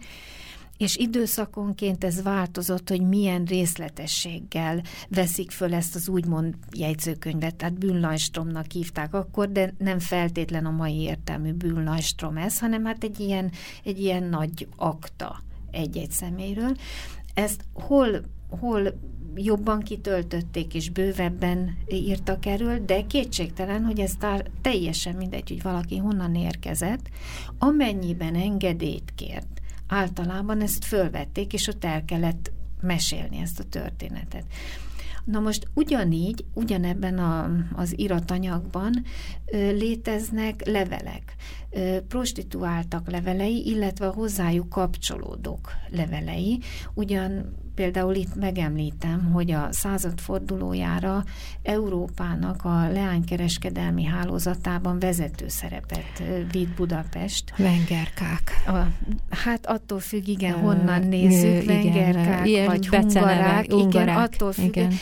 [0.77, 8.71] és időszakonként ez változott, hogy milyen részletességgel veszik föl ezt az úgymond jegyzőkönyvet, tehát bűnlajstromnak
[8.73, 13.51] hívták akkor, de nem feltétlen a mai értelmű bűnlajstrom ez, hanem hát egy ilyen,
[13.85, 16.77] egy ilyen nagy akta egy-egy személyről.
[17.35, 18.99] Ezt hol, hol
[19.35, 24.13] jobban kitöltötték és bővebben írtak erről, de kétségtelen, hogy ez
[24.63, 27.09] teljesen mindegy, hogy valaki honnan érkezett,
[27.59, 34.45] amennyiben engedélyt kért, általában ezt fölvették, és ott el kellett mesélni ezt a történetet.
[35.31, 38.93] Na most ugyanígy, ugyanebben a, az iratanyagban
[39.53, 41.35] ö, léteznek levelek,
[41.71, 46.61] ö, prostituáltak levelei, illetve hozzájuk kapcsolódók levelei.
[46.95, 51.25] Ugyan Például itt megemlítem, hogy a századfordulójára
[51.63, 57.57] Európának a leánykereskedelmi hálózatában vezető szerepet vitt Budapest.
[57.57, 58.63] Vengerkák.
[58.67, 58.77] A,
[59.31, 64.77] hát attól függ, igen, honnan nézzük, vengerkák, igen, vagy hungarák, igen, attól függ.
[64.77, 64.93] Igen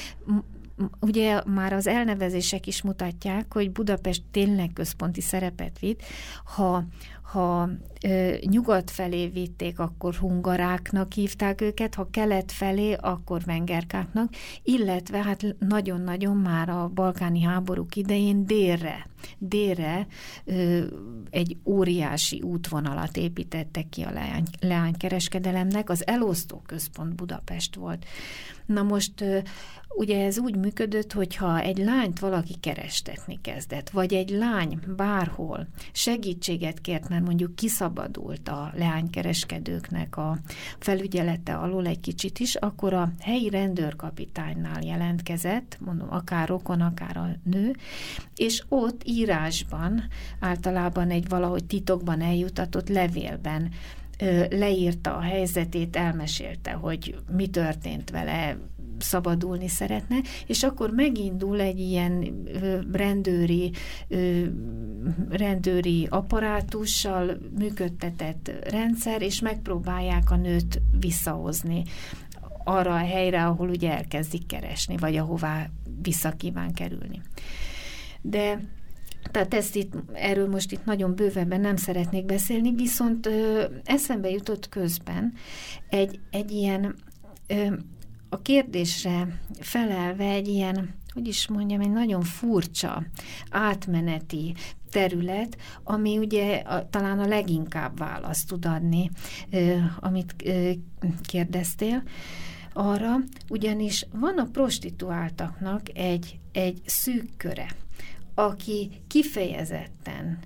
[1.00, 6.02] ugye már az elnevezések is mutatják, hogy Budapest tényleg központi szerepet vitt.
[6.44, 6.84] Ha,
[7.26, 7.68] ha
[8.02, 15.56] ö, nyugat felé vitték, akkor hungaráknak hívták őket, ha kelet felé, akkor vengerkáknak, illetve hát
[15.58, 19.06] nagyon-nagyon már a balkáni háborúk idején délre,
[19.38, 20.06] délre
[20.44, 20.84] ö,
[21.30, 28.04] egy óriási útvonalat építettek ki a leány, leánykereskedelemnek, az elosztó központ Budapest volt.
[28.66, 29.24] Na most
[29.96, 36.80] ugye ez úgy működött, hogyha egy lányt valaki kerestetni kezdett, vagy egy lány bárhol segítséget
[36.80, 40.38] kért, mert mondjuk kiszabadult a leánykereskedőknek a
[40.78, 47.28] felügyelete alól egy kicsit is, akkor a helyi rendőrkapitánynál jelentkezett, mondom, akár rokon, akár a
[47.42, 47.76] nő,
[48.34, 50.02] és ott írásban,
[50.40, 53.70] általában egy valahogy titokban eljutatott levélben
[54.50, 58.56] leírta a helyzetét, elmesélte, hogy mi történt vele,
[58.98, 62.42] szabadulni szeretne, és akkor megindul egy ilyen
[62.92, 63.72] rendőri,
[65.28, 71.82] rendőri apparátussal működtetett rendszer, és megpróbálják a nőt visszahozni
[72.64, 75.70] arra a helyre, ahol ugye elkezdik keresni, vagy ahová
[76.02, 77.20] vissza kíván kerülni.
[78.20, 78.60] De
[79.30, 84.68] tehát ezt itt, erről most itt nagyon bővebben nem szeretnék beszélni, viszont ö, eszembe jutott
[84.68, 85.32] közben
[85.88, 86.94] egy, egy ilyen
[87.46, 87.74] ö,
[88.28, 93.02] a kérdésre felelve egy ilyen, hogy is mondjam, egy nagyon furcsa,
[93.50, 94.54] átmeneti
[94.90, 99.10] terület, ami ugye a, talán a leginkább választ tud adni,
[100.00, 100.34] amit
[101.20, 102.02] kérdeztél
[102.72, 103.16] arra,
[103.48, 107.66] ugyanis van a prostituáltaknak egy, egy szűk köre,
[108.38, 110.38] aki kifejezetten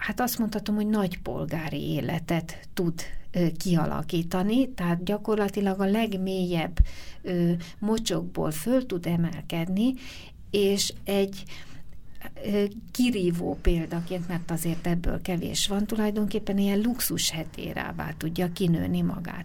[0.00, 3.02] hát azt mondhatom, hogy nagy polgári életet tud
[3.56, 6.78] kialakítani, tehát gyakorlatilag a legmélyebb
[7.22, 9.94] ö, mocsokból föl tud emelkedni,
[10.50, 11.42] és egy
[12.90, 19.44] kirívó példaként, mert azért ebből kevés van, tulajdonképpen ilyen luxus hetérává tudja kinőni magát.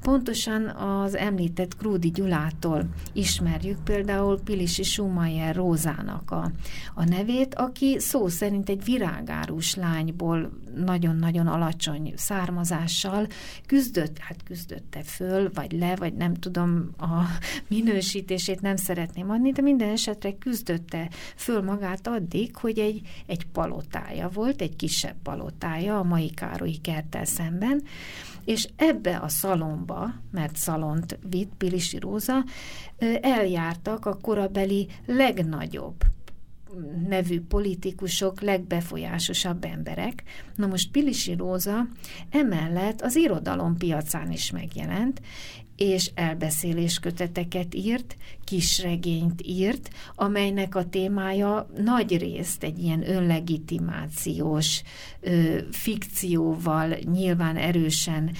[0.00, 6.50] Pontosan az említett Krúdi Gyulától ismerjük például Pilisi Schumacher Rózának a,
[6.94, 13.26] a nevét, aki szó szerint egy virágárus lányból nagyon-nagyon alacsony származással
[13.66, 17.22] küzdött, hát küzdötte föl, vagy le, vagy nem tudom a
[17.68, 24.28] minősítését nem szeretném adni, de minden esetre küzdötte föl magát addig, hogy egy, egy palotája
[24.28, 27.82] volt, egy kisebb palotája a mai Károlyi kerttel szemben,
[28.44, 32.44] és ebbe a szalomba, mert szalont vitt Pilisi Róza,
[33.20, 35.94] eljártak a korabeli legnagyobb
[37.08, 40.22] nevű politikusok, legbefolyásosabb emberek.
[40.56, 41.86] Na most Pilisi Róza
[42.30, 45.20] emellett az irodalom piacán is megjelent,
[45.76, 54.82] és elbeszélésköteteket írt, kisregényt írt, amelynek a témája nagy részt egy ilyen önlegitimációs,
[55.70, 58.30] fikcióval nyilván erősen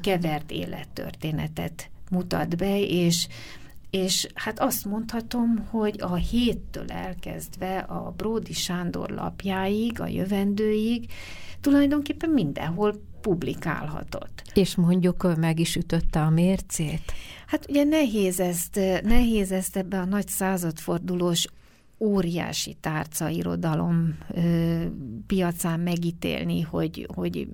[0.00, 3.28] kevert élettörténetet mutat be, és
[3.90, 11.10] és hát azt mondhatom, hogy a héttől elkezdve a Bródi Sándor lapjáig, a jövendőig
[11.60, 14.42] tulajdonképpen mindenhol publikálhatott.
[14.54, 17.12] És mondjuk meg is ütötte a mércét?
[17.46, 21.46] Hát ugye nehéz ezt, nehéz ezt ebbe a nagy századfordulós
[21.98, 24.82] óriási tárca irodalom ö,
[25.26, 27.48] piacán megítélni, hogy, hogy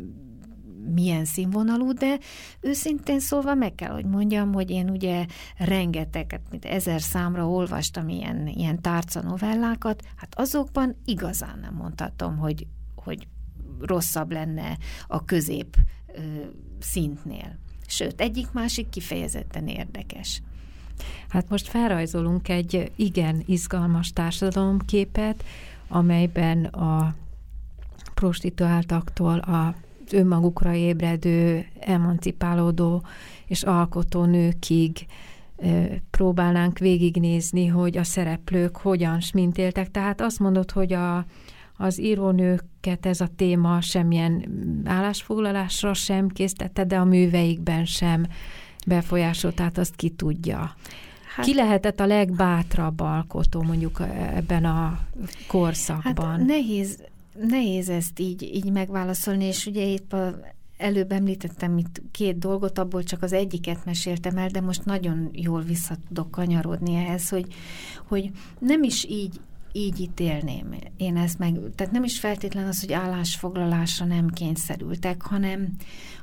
[0.94, 2.18] milyen színvonalú, de
[2.60, 8.46] őszintén szólva meg kell, hogy mondjam, hogy én ugye rengeteget, mint ezer számra olvastam ilyen,
[8.46, 13.26] ilyen tárca novellákat, hát azokban igazán nem mondhatom, hogy, hogy
[13.80, 15.76] rosszabb lenne a közép
[16.78, 17.58] szintnél.
[17.86, 20.42] Sőt, egyik-másik kifejezetten érdekes.
[21.28, 25.44] Hát most felrajzolunk egy igen izgalmas társadalomképet,
[25.88, 27.14] amelyben a
[28.14, 29.74] prostituáltaktól a
[30.10, 33.02] önmagukra ébredő, emancipálódó
[33.46, 35.06] és alkotó nőkig
[36.10, 39.90] próbálnánk végignézni, hogy a szereplők hogyan smintéltek.
[39.90, 41.24] Tehát azt mondod, hogy a,
[41.80, 44.44] az írónőket ez a téma semmilyen
[44.84, 48.26] állásfoglalásra sem készítette, de a műveikben sem
[48.86, 50.74] befolyásolt, tehát azt ki tudja.
[51.34, 54.00] Hát, ki lehetett a legbátrabb alkotó mondjuk
[54.34, 54.98] ebben a
[55.48, 56.26] korszakban?
[56.26, 57.02] Hát nehéz,
[57.48, 60.40] nehéz ezt így, így megválaszolni, és ugye itt a,
[60.76, 65.60] előbb említettem itt két dolgot, abból csak az egyiket meséltem el, de most nagyon jól
[65.60, 67.46] vissza tudok kanyarodni ehhez, hogy,
[68.08, 69.40] hogy nem is így
[69.72, 71.58] így ítélném én ezt meg.
[71.74, 75.68] Tehát nem is feltétlen az, hogy állásfoglalásra nem kényszerültek, hanem,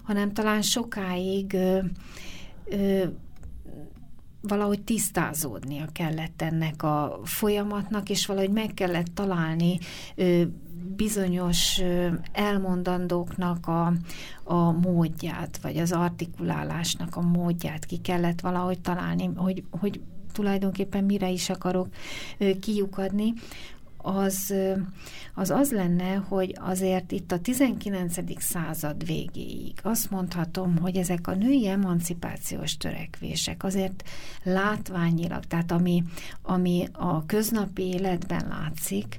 [0.04, 1.80] hanem talán sokáig ö,
[2.66, 3.04] ö,
[4.41, 9.78] valahogy tisztázódnia kellett ennek a folyamatnak, és valahogy meg kellett találni
[10.16, 10.43] ö,
[10.95, 11.82] bizonyos
[12.32, 13.93] elmondandóknak a,
[14.43, 20.02] a módját, vagy az artikulálásnak a módját ki kellett valahogy találni, hogy, hogy
[20.38, 21.88] tulajdonképpen mire is akarok
[22.59, 23.33] kiukadni,
[23.97, 24.53] az,
[25.33, 28.41] az az lenne, hogy azért itt a 19.
[28.41, 34.03] század végéig azt mondhatom, hogy ezek a női emancipációs törekvések azért
[34.43, 36.03] látványilag, tehát ami,
[36.41, 39.17] ami a köznapi életben látszik,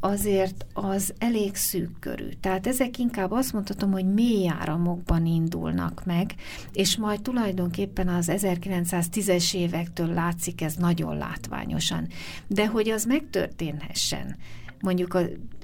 [0.00, 2.28] azért az elég szűk körű.
[2.40, 6.34] Tehát ezek inkább azt mondhatom, hogy mély áramokban indulnak meg,
[6.72, 12.06] és majd tulajdonképpen az 1910-es évektől látszik ez nagyon látványosan.
[12.46, 14.36] De hogy az megtörténhessen,
[14.80, 15.20] mondjuk a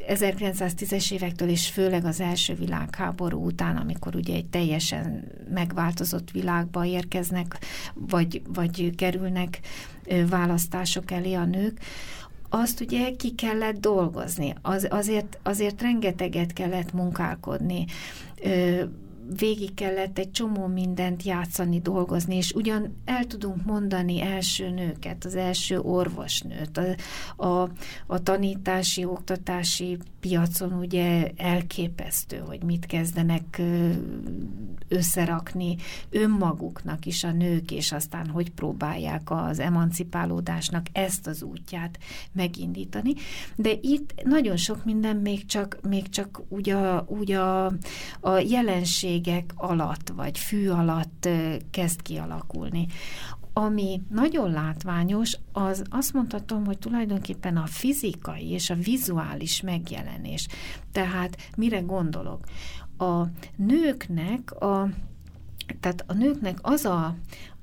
[0.09, 5.25] 1910-es évektől és főleg az első világháború után, amikor ugye egy teljesen
[5.55, 7.59] megváltozott világba érkeznek,
[7.95, 9.61] vagy, vagy kerülnek
[10.29, 11.81] választások elé a nők,
[12.55, 17.85] azt ugye ki kellett dolgozni, az, azért, azért rengeteget kellett munkálkodni.
[18.43, 18.83] Ö,
[19.37, 25.35] végig kellett egy csomó mindent játszani, dolgozni, és ugyan el tudunk mondani első nőket, az
[25.35, 26.79] első orvosnőt,
[27.37, 27.71] a, a,
[28.07, 33.63] a tanítási, oktatási piacon ugye elképesztő, hogy mit kezdenek
[34.89, 35.77] összerakni
[36.11, 41.99] önmaguknak is a nők, és aztán hogy próbálják az emancipálódásnak ezt az útját
[42.33, 43.13] megindítani.
[43.57, 47.67] De itt nagyon sok minden még csak, még csak úgy a, úgy a,
[48.21, 48.39] a
[49.15, 51.29] jelenségek alatt, vagy fű alatt
[51.71, 52.87] kezd kialakulni.
[53.53, 60.49] Ami nagyon látványos, az azt mondhatom, hogy tulajdonképpen a fizikai és a vizuális megjelenés.
[60.93, 62.45] Tehát mire gondolok?
[62.99, 63.23] A
[63.57, 64.89] nőknek a
[65.81, 67.17] tehát a nőknek az a,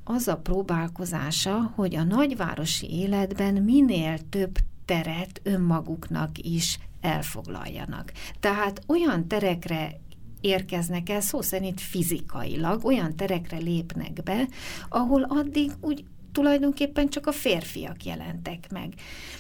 [0.03, 8.11] az a próbálkozása, hogy a nagyvárosi életben minél több teret önmaguknak is elfoglaljanak.
[8.39, 10.00] Tehát olyan terekre
[10.41, 14.47] érkeznek el, szó szerint fizikailag, olyan terekre lépnek be,
[14.89, 18.93] ahol addig úgy tulajdonképpen csak a férfiak jelentek meg.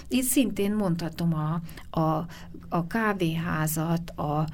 [0.07, 1.61] Itt szintén mondhatom a,
[1.99, 2.25] a,
[2.69, 4.47] a kávéházat, a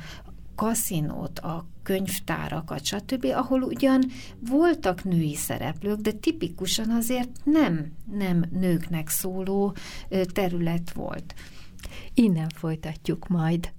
[0.55, 4.03] kaszinót, a könyvtárakat, stb., ahol ugyan
[4.39, 9.75] voltak női szereplők, de tipikusan azért nem, nem nőknek szóló
[10.33, 11.33] terület volt.
[12.13, 13.71] Innen folytatjuk majd.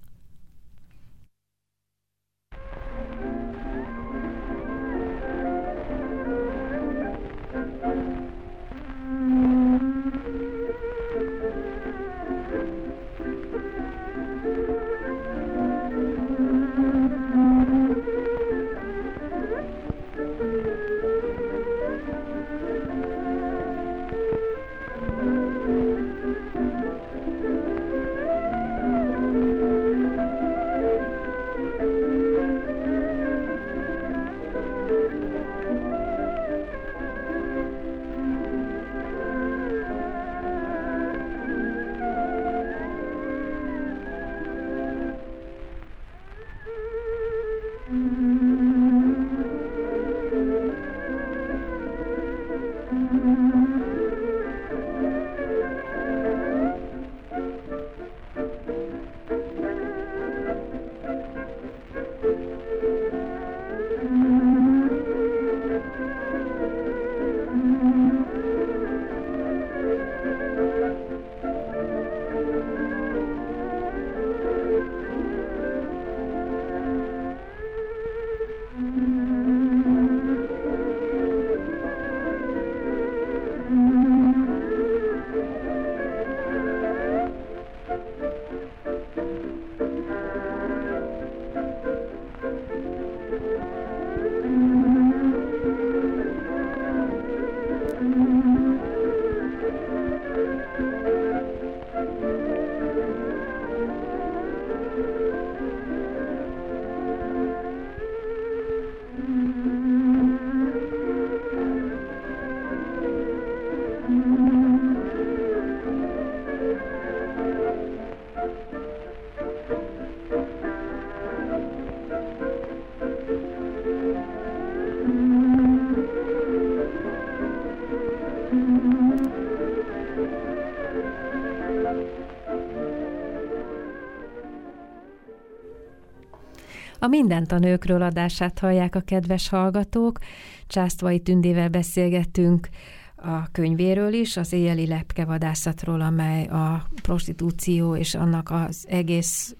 [137.09, 140.19] Mindent a nőkről adását hallják a kedves hallgatók.
[140.67, 142.69] Császtvai Tündével beszélgettünk
[143.17, 149.57] a könyvéről is, az éjjeli lepkevadászatról, amely a prostitúció és annak az egész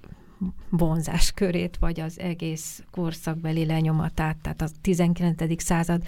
[0.71, 5.63] vonzás körét, vagy az egész korszakbeli lenyomatát, tehát a 19.
[5.63, 6.03] század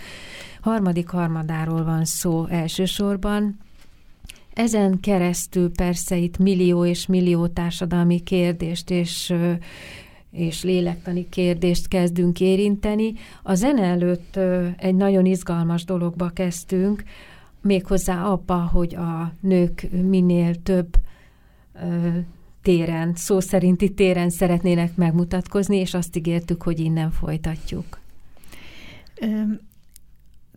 [0.60, 3.58] harmadik harmadáról van szó elsősorban.
[4.52, 9.34] Ezen keresztül persze itt millió és millió társadalmi kérdést és
[10.30, 13.12] és lélektani kérdést kezdünk érinteni.
[13.42, 14.38] A zene előtt
[14.76, 17.02] egy nagyon izgalmas dologba kezdtünk,
[17.62, 20.96] méghozzá abba, hogy a nők minél több
[22.62, 27.98] téren, szó szerinti téren szeretnének megmutatkozni, és azt ígértük, hogy innen folytatjuk.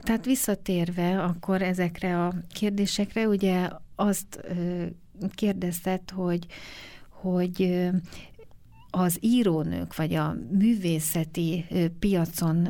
[0.02, 4.40] Tehát visszatérve akkor ezekre a kérdésekre, ugye azt
[5.36, 6.46] kérdezted, hogy
[7.24, 7.90] hogy
[8.96, 11.66] az írónők, vagy a művészeti
[12.00, 12.68] piacon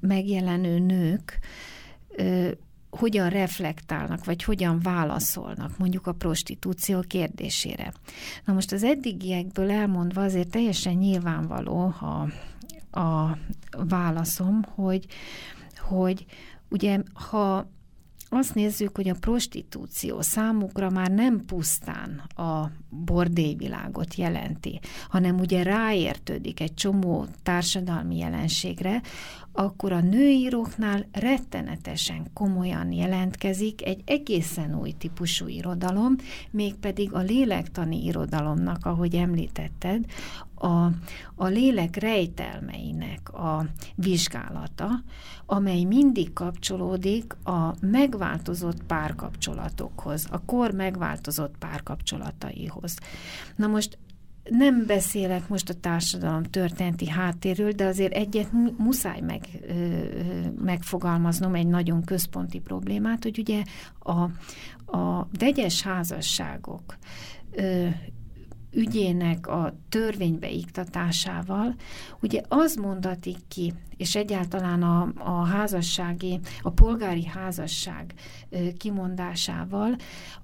[0.00, 1.38] megjelenő nők
[2.90, 7.92] hogyan reflektálnak, vagy hogyan válaszolnak mondjuk a prostitúció kérdésére.
[8.44, 12.28] Na most az eddigiekből elmondva azért teljesen nyilvánvaló, ha
[12.90, 13.36] a
[13.88, 15.06] válaszom, hogy,
[15.78, 16.26] hogy
[16.68, 17.70] ugye ha
[18.32, 26.60] azt nézzük, hogy a prostitúció számukra már nem pusztán a bordélyvilágot jelenti, hanem ugye ráértődik
[26.60, 29.00] egy csomó társadalmi jelenségre,
[29.52, 36.16] akkor a nőíróknál rettenetesen komolyan jelentkezik egy egészen új típusú irodalom,
[36.50, 40.04] mégpedig a lélektani irodalomnak, ahogy említetted,
[40.62, 40.90] a,
[41.34, 44.88] a lélek rejtelmeinek a vizsgálata,
[45.46, 52.96] amely mindig kapcsolódik a megváltozott párkapcsolatokhoz, a kor megváltozott párkapcsolataihoz.
[53.56, 53.98] Na most
[54.50, 58.48] nem beszélek most a társadalom történeti háttérről, de azért egyet
[58.78, 59.46] muszáj meg,
[60.64, 63.62] megfogalmaznom egy nagyon központi problémát, hogy ugye
[63.98, 64.20] a,
[64.98, 66.96] a vegyes házasságok
[68.72, 71.74] ügyének a törvénybe iktatásával,
[72.20, 78.14] ugye az mondatik ki, és egyáltalán a, a házassági, a polgári házasság
[78.76, 79.96] kimondásával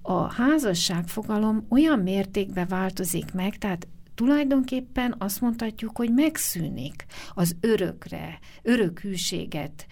[0.02, 3.86] a házasság fogalom olyan mértékben változik meg, tehát
[4.18, 9.86] tulajdonképpen azt mondhatjuk, hogy megszűnik az örökre, örök hűséget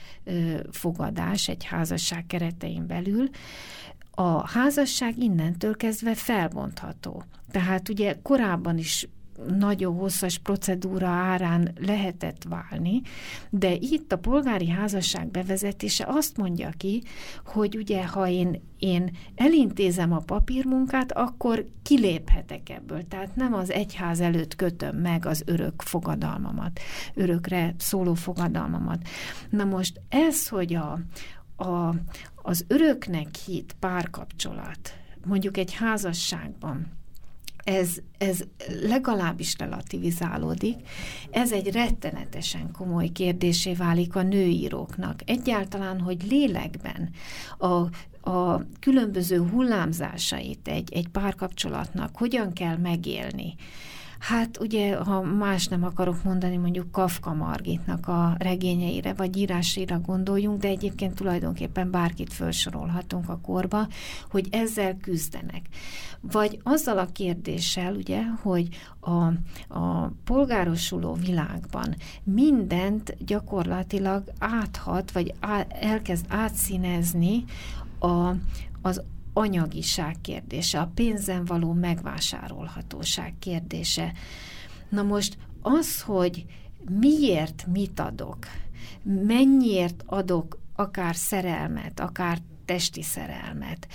[0.71, 3.29] fogadás egy házasság keretein belül,
[4.19, 7.23] a házasság innentől kezdve felbontható.
[7.51, 9.09] Tehát ugye korábban is
[9.59, 13.03] nagyon hosszas procedúra árán lehetett válni,
[13.51, 17.03] de itt a polgári házasság bevezetése azt mondja ki,
[17.45, 23.09] hogy ugye ha én, én elintézem a papírmunkát, akkor kiléphetek ebből.
[23.09, 26.81] Tehát nem az egyház előtt kötöm meg az örök fogadalmamat,
[27.15, 29.09] örökre szóló fogadalmamat.
[29.51, 30.99] Na most ez, hogy a,
[31.57, 31.95] a,
[32.43, 34.95] az öröknek hit párkapcsolat,
[35.25, 36.97] mondjuk egy házasságban,
[37.67, 38.41] ez, ez
[38.83, 40.77] legalábbis relativizálódik.
[41.31, 45.21] Ez egy rettenetesen komoly kérdésé válik a nőíróknak.
[45.25, 47.11] Egyáltalán, hogy lélekben
[47.59, 47.67] a,
[48.31, 53.55] a különböző hullámzásait egy, egy párkapcsolatnak hogyan kell megélni,
[54.29, 60.61] Hát ugye, ha más nem akarok mondani, mondjuk Kafka Margitnak a regényeire, vagy írásira gondoljunk,
[60.61, 63.89] de egyébként tulajdonképpen bárkit felsorolhatunk a korba,
[64.31, 65.63] hogy ezzel küzdenek.
[66.21, 68.69] Vagy azzal a kérdéssel, ugye, hogy
[69.01, 69.11] a,
[69.79, 77.45] a polgárosuló világban mindent gyakorlatilag áthat, vagy á, elkezd átszínezni
[77.99, 78.31] a,
[78.83, 79.03] az
[79.37, 84.13] anyagiság kérdése, a pénzen való megvásárolhatóság kérdése.
[84.89, 86.45] Na most az, hogy
[87.01, 88.39] miért mit adok,
[89.03, 93.89] mennyiért adok akár szerelmet, akár testi szerelmet,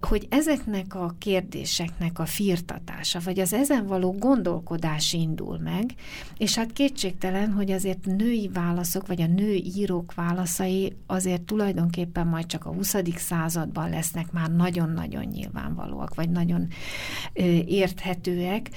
[0.00, 5.94] hogy ezeknek a kérdéseknek a firtatása, vagy az ezen való gondolkodás indul meg,
[6.36, 12.46] és hát kétségtelen, hogy azért női válaszok, vagy a női írók válaszai azért tulajdonképpen majd
[12.46, 12.94] csak a 20.
[13.16, 16.68] században lesznek már nagyon-nagyon nyilvánvalóak, vagy nagyon
[17.32, 18.70] ö, érthetőek,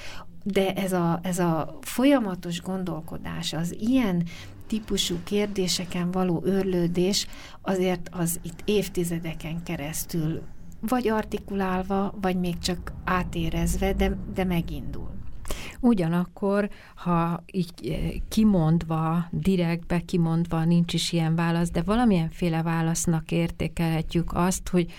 [0.44, 4.24] de ez a, ez a folyamatos gondolkodás, az ilyen
[4.68, 7.28] típusú kérdéseken való örlődés
[7.62, 10.42] azért az itt évtizedeken keresztül
[10.82, 15.10] vagy artikulálva, vagy még csak átérezve, de, de megindul.
[15.80, 24.34] Ugyanakkor, ha így eh, kimondva, direktbe kimondva nincs is ilyen válasz, de valamilyenféle válasznak értékelhetjük
[24.34, 24.92] azt, hogy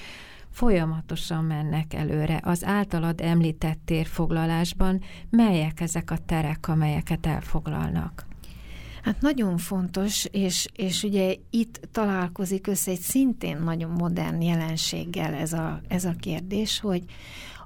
[0.51, 2.41] folyamatosan mennek előre.
[2.45, 8.27] Az általad említett térfoglalásban melyek ezek a terek, amelyeket elfoglalnak?
[9.03, 15.53] Hát nagyon fontos, és, és ugye itt találkozik össze egy szintén nagyon modern jelenséggel ez
[15.53, 17.05] a, ez a kérdés, hogy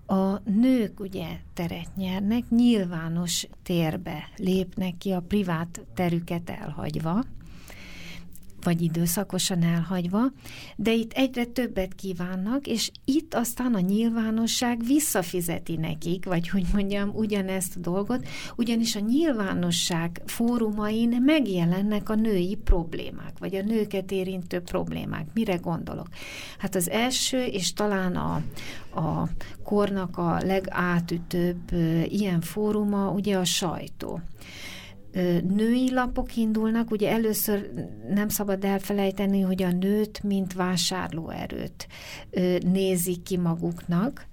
[0.07, 7.25] a nők ugye teret nyernek, nyilvános térbe lépnek ki a privát terüket elhagyva,
[8.67, 10.33] vagy időszakosan elhagyva,
[10.77, 17.11] de itt egyre többet kívánnak, és itt aztán a nyilvánosság visszafizeti nekik, vagy hogy mondjam,
[17.15, 24.61] ugyanezt a dolgot, ugyanis a nyilvánosság fórumain megjelennek a női problémák, vagy a nőket érintő
[24.61, 25.27] problémák.
[25.35, 26.09] Mire gondolok?
[26.59, 28.35] Hát az első, és talán a,
[29.01, 29.29] a
[29.63, 31.73] kornak a legátütőbb
[32.09, 34.21] ilyen fóruma ugye a sajtó
[35.55, 37.71] női lapok indulnak, ugye először
[38.15, 41.89] nem szabad elfelejteni, hogy a nőt, mint vásárlóerőt
[42.61, 44.27] nézik ki maguknak,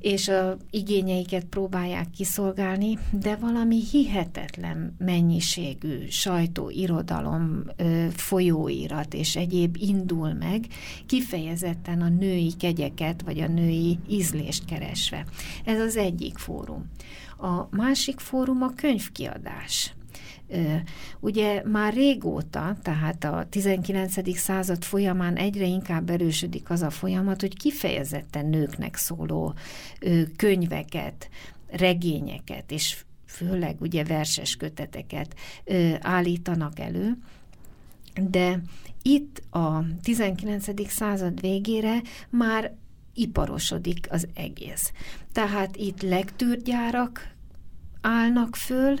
[0.00, 7.64] és a igényeiket próbálják kiszolgálni, de valami hihetetlen mennyiségű sajtó, irodalom,
[8.10, 10.66] folyóirat és egyéb indul meg,
[11.06, 15.24] kifejezetten a női kegyeket, vagy a női ízlést keresve.
[15.64, 16.84] Ez az egyik fórum.
[17.38, 19.92] A másik fórum a könyvkiadás
[21.20, 24.36] Ugye már régóta, tehát a 19.
[24.38, 29.54] század folyamán egyre inkább erősödik az a folyamat, hogy kifejezetten nőknek szóló
[30.36, 31.28] könyveket,
[31.70, 35.34] regényeket és főleg ugye verses köteteket
[36.00, 37.18] állítanak elő,
[38.30, 38.62] de
[39.02, 40.88] itt a 19.
[40.90, 42.74] század végére már
[43.14, 44.92] iparosodik az egész.
[45.32, 47.34] Tehát itt legtűrgyárak
[48.00, 48.96] állnak föl,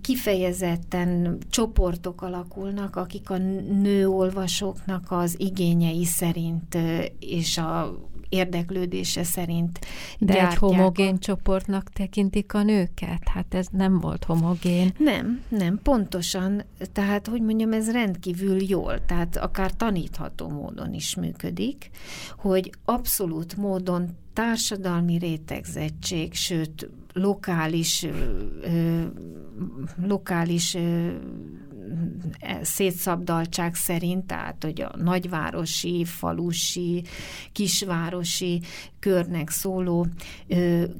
[0.00, 3.36] kifejezetten csoportok alakulnak, akik a
[3.82, 6.78] nőolvasóknak az igényei szerint
[7.18, 7.98] és a
[8.28, 9.78] érdeklődése szerint
[10.18, 13.28] De egy homogén csoportnak tekintik a nőket?
[13.28, 14.94] Hát ez nem volt homogén.
[14.98, 16.62] Nem, nem, pontosan.
[16.92, 21.90] Tehát, hogy mondjam, ez rendkívül jól, tehát akár tanítható módon is működik,
[22.38, 28.06] hogy abszolút módon társadalmi rétegzettség, sőt, lokális,
[28.62, 29.02] ö,
[30.06, 31.08] lokális ö,
[32.62, 37.04] szétszabdaltság szerint, tehát hogy a nagyvárosi, falusi,
[37.52, 38.62] kisvárosi
[38.98, 40.06] körnek szóló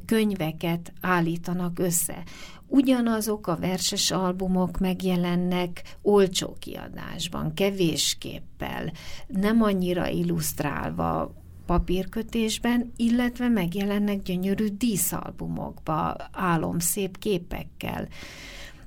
[0.06, 2.22] könyveket állítanak össze.
[2.66, 8.92] Ugyanazok a verses albumok megjelennek olcsó kiadásban, kevésképpel,
[9.26, 11.34] nem annyira illusztrálva,
[11.66, 18.08] papírkötésben, illetve megjelennek gyönyörű díszalbumokba, álomszép képekkel.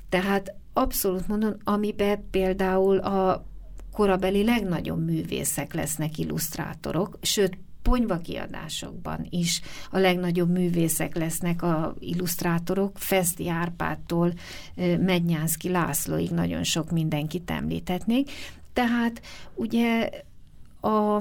[0.09, 3.45] Tehát abszolút mondom, amiben például a
[3.91, 9.61] korabeli legnagyobb művészek lesznek illusztrátorok, sőt, ponyva kiadásokban is
[9.91, 14.33] a legnagyobb művészek lesznek a illusztrátorok, Feszti Árpádtól
[14.99, 18.31] Mednyánszki Lászlóig nagyon sok mindenkit említhetnék.
[18.73, 19.21] Tehát
[19.55, 20.09] ugye
[20.79, 21.15] a,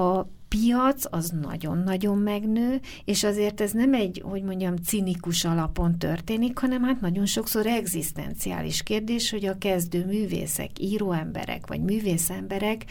[0.00, 6.58] a piac az nagyon-nagyon megnő, és azért ez nem egy, hogy mondjam, cinikus alapon történik,
[6.58, 12.84] hanem hát nagyon sokszor egzisztenciális kérdés, hogy a kezdő művészek, íróemberek vagy művészemberek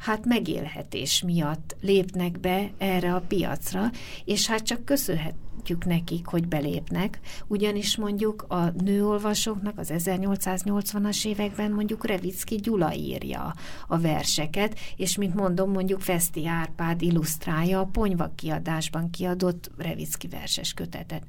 [0.00, 3.90] hát megélhetés miatt lépnek be erre a piacra,
[4.24, 11.70] és hát csak köszönhet, segítjük nekik, hogy belépnek, ugyanis mondjuk a nőolvasóknak az 1880-as években
[11.70, 13.54] mondjuk Revicki Gyula írja
[13.88, 20.72] a verseket, és mint mondom, mondjuk Feszti Árpád illusztrálja a ponyva kiadásban kiadott Revicki verses
[20.72, 21.22] kötetet.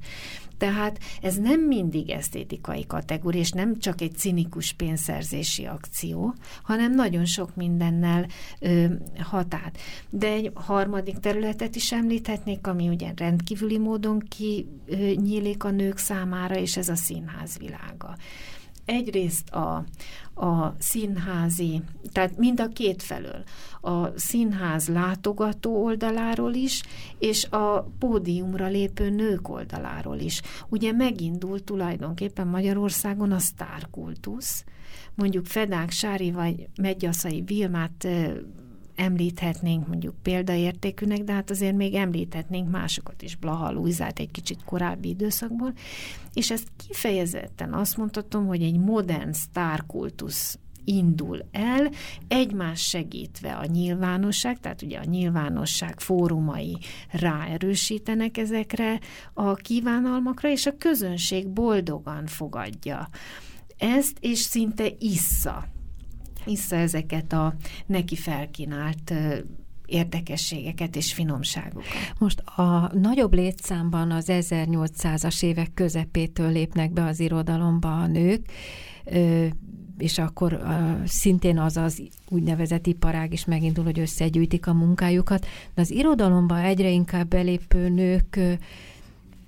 [0.62, 7.24] Tehát ez nem mindig esztétikai kategória, és nem csak egy cinikus pénzszerzési akció, hanem nagyon
[7.24, 8.26] sok mindennel
[8.60, 8.84] ö,
[9.18, 9.78] hatát.
[10.10, 16.76] De egy harmadik területet is említhetnék, ami ugye rendkívüli módon kinyílik a nők számára, és
[16.76, 18.16] ez a színház világa
[18.84, 19.84] egyrészt a,
[20.34, 23.42] a színházi, tehát mind a két felől,
[23.80, 26.82] a színház látogató oldaláról is,
[27.18, 30.42] és a pódiumra lépő nők oldaláról is.
[30.68, 34.64] Ugye megindult tulajdonképpen Magyarországon a sztárkultusz,
[35.14, 38.08] mondjuk Fedák Sári vagy Megyaszai Vilmát
[38.96, 45.08] említhetnénk mondjuk példaértékűnek, de hát azért még említhetnénk másokat is, Blaha Lujzát egy kicsit korábbi
[45.08, 45.72] időszakból,
[46.34, 51.90] és ezt kifejezetten azt mondhatom, hogy egy modern sztárkultusz indul el,
[52.28, 56.78] egymás segítve a nyilvánosság, tehát ugye a nyilvánosság fórumai
[57.10, 59.00] ráerősítenek ezekre
[59.32, 63.08] a kívánalmakra, és a közönség boldogan fogadja
[63.78, 65.71] ezt, és szinte issza
[66.44, 67.54] vissza ezeket a
[67.86, 69.12] neki felkínált
[69.86, 71.86] érdekességeket és finomságokat.
[72.18, 78.46] Most a nagyobb létszámban az 1800-as évek közepétől lépnek be az irodalomba a nők,
[79.98, 80.62] és akkor
[81.04, 86.90] szintén az az úgynevezett iparág is megindul, hogy összegyűjtik a munkájukat, de az irodalomba egyre
[86.90, 88.40] inkább belépő nők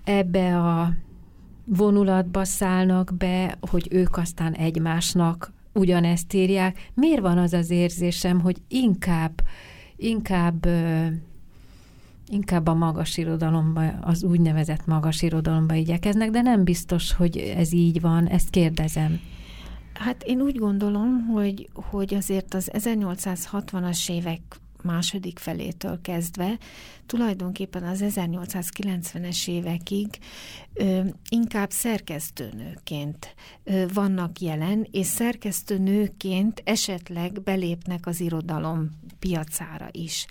[0.04, 0.92] ebbe a
[1.64, 6.90] vonulatba szállnak be, hogy ők aztán egymásnak ugyanezt írják.
[6.94, 9.42] Miért van az az érzésem, hogy inkább,
[9.96, 10.66] inkább
[12.28, 18.00] inkább a magas irodalomba, az úgynevezett magas irodalomba igyekeznek, de nem biztos, hogy ez így
[18.00, 19.20] van, ezt kérdezem.
[19.92, 24.40] Hát én úgy gondolom, hogy, hogy azért az 1860-as évek
[24.84, 26.58] második felétől kezdve,
[27.06, 30.18] tulajdonképpen az 1890-es évekig
[30.74, 40.26] ö, inkább szerkesztőnőként ö, vannak jelen, és szerkesztőnőként esetleg belépnek az irodalom piacára is.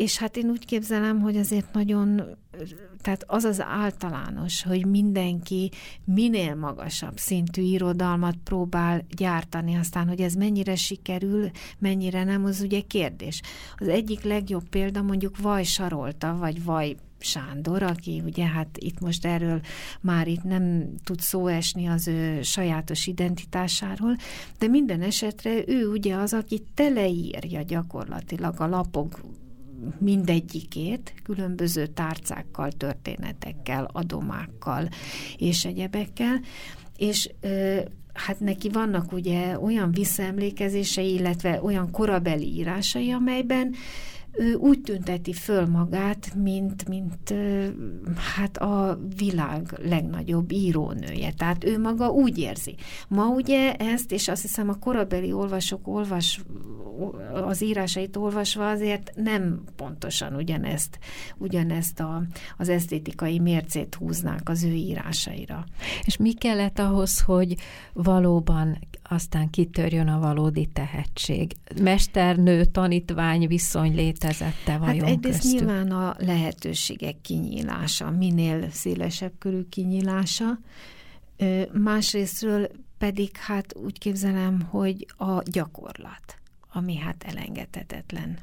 [0.00, 2.22] És hát én úgy képzelem, hogy azért nagyon,
[3.00, 5.70] tehát az az általános, hogy mindenki
[6.04, 12.80] minél magasabb szintű irodalmat próbál gyártani, aztán, hogy ez mennyire sikerül, mennyire nem, az ugye
[12.80, 13.40] kérdés.
[13.76, 19.26] Az egyik legjobb példa mondjuk Vaj Sarolta, vagy Vaj Sándor, aki ugye hát itt most
[19.26, 19.60] erről
[20.00, 24.16] már itt nem tud szó esni az ő sajátos identitásáról,
[24.58, 29.20] de minden esetre ő ugye az, aki teleírja gyakorlatilag a lapok
[29.98, 34.88] mindegyikét, különböző tárcákkal, történetekkel, adomákkal
[35.36, 36.40] és egyebekkel,
[36.96, 37.30] és
[38.12, 43.74] hát neki vannak ugye olyan visszaemlékezései, illetve olyan korabeli írásai, amelyben
[44.32, 47.34] ő úgy tünteti föl magát, mint, mint
[48.36, 51.32] hát a világ legnagyobb írónője.
[51.32, 52.74] Tehát ő maga úgy érzi.
[53.08, 56.40] Ma ugye ezt, és azt hiszem a korabeli olvasók olvas,
[57.32, 60.98] az írásait olvasva azért nem pontosan ugyanezt,
[61.36, 62.22] ugyanezt a,
[62.58, 65.64] az esztétikai mércét húznák az ő írásaira.
[66.04, 67.54] És mi kellett ahhoz, hogy
[67.92, 68.78] valóban
[69.12, 71.56] aztán kitörjön a valódi tehetség.
[71.80, 75.58] Mesternő, tanítvány viszony létezette vajon hát egyrészt köztük?
[75.60, 80.58] nyilván a lehetőségek kinyílása, minél szélesebb körű kinyílása,
[81.72, 86.38] másrésztről pedig hát úgy képzelem, hogy a gyakorlat,
[86.72, 88.38] ami hát elengedhetetlen.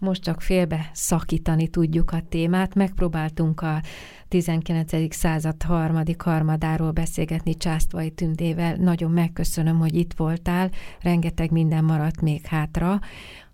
[0.00, 2.74] Most csak félbe szakítani tudjuk a témát.
[2.74, 3.82] Megpróbáltunk a
[4.28, 5.14] 19.
[5.14, 8.76] század harmadik harmadáról beszélgetni Császtvai Tündével.
[8.76, 10.70] Nagyon megköszönöm, hogy itt voltál.
[11.00, 13.00] Rengeteg minden maradt még hátra.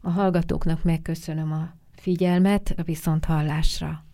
[0.01, 4.06] A hallgatóknak megköszönöm a figyelmet, a viszont hallásra.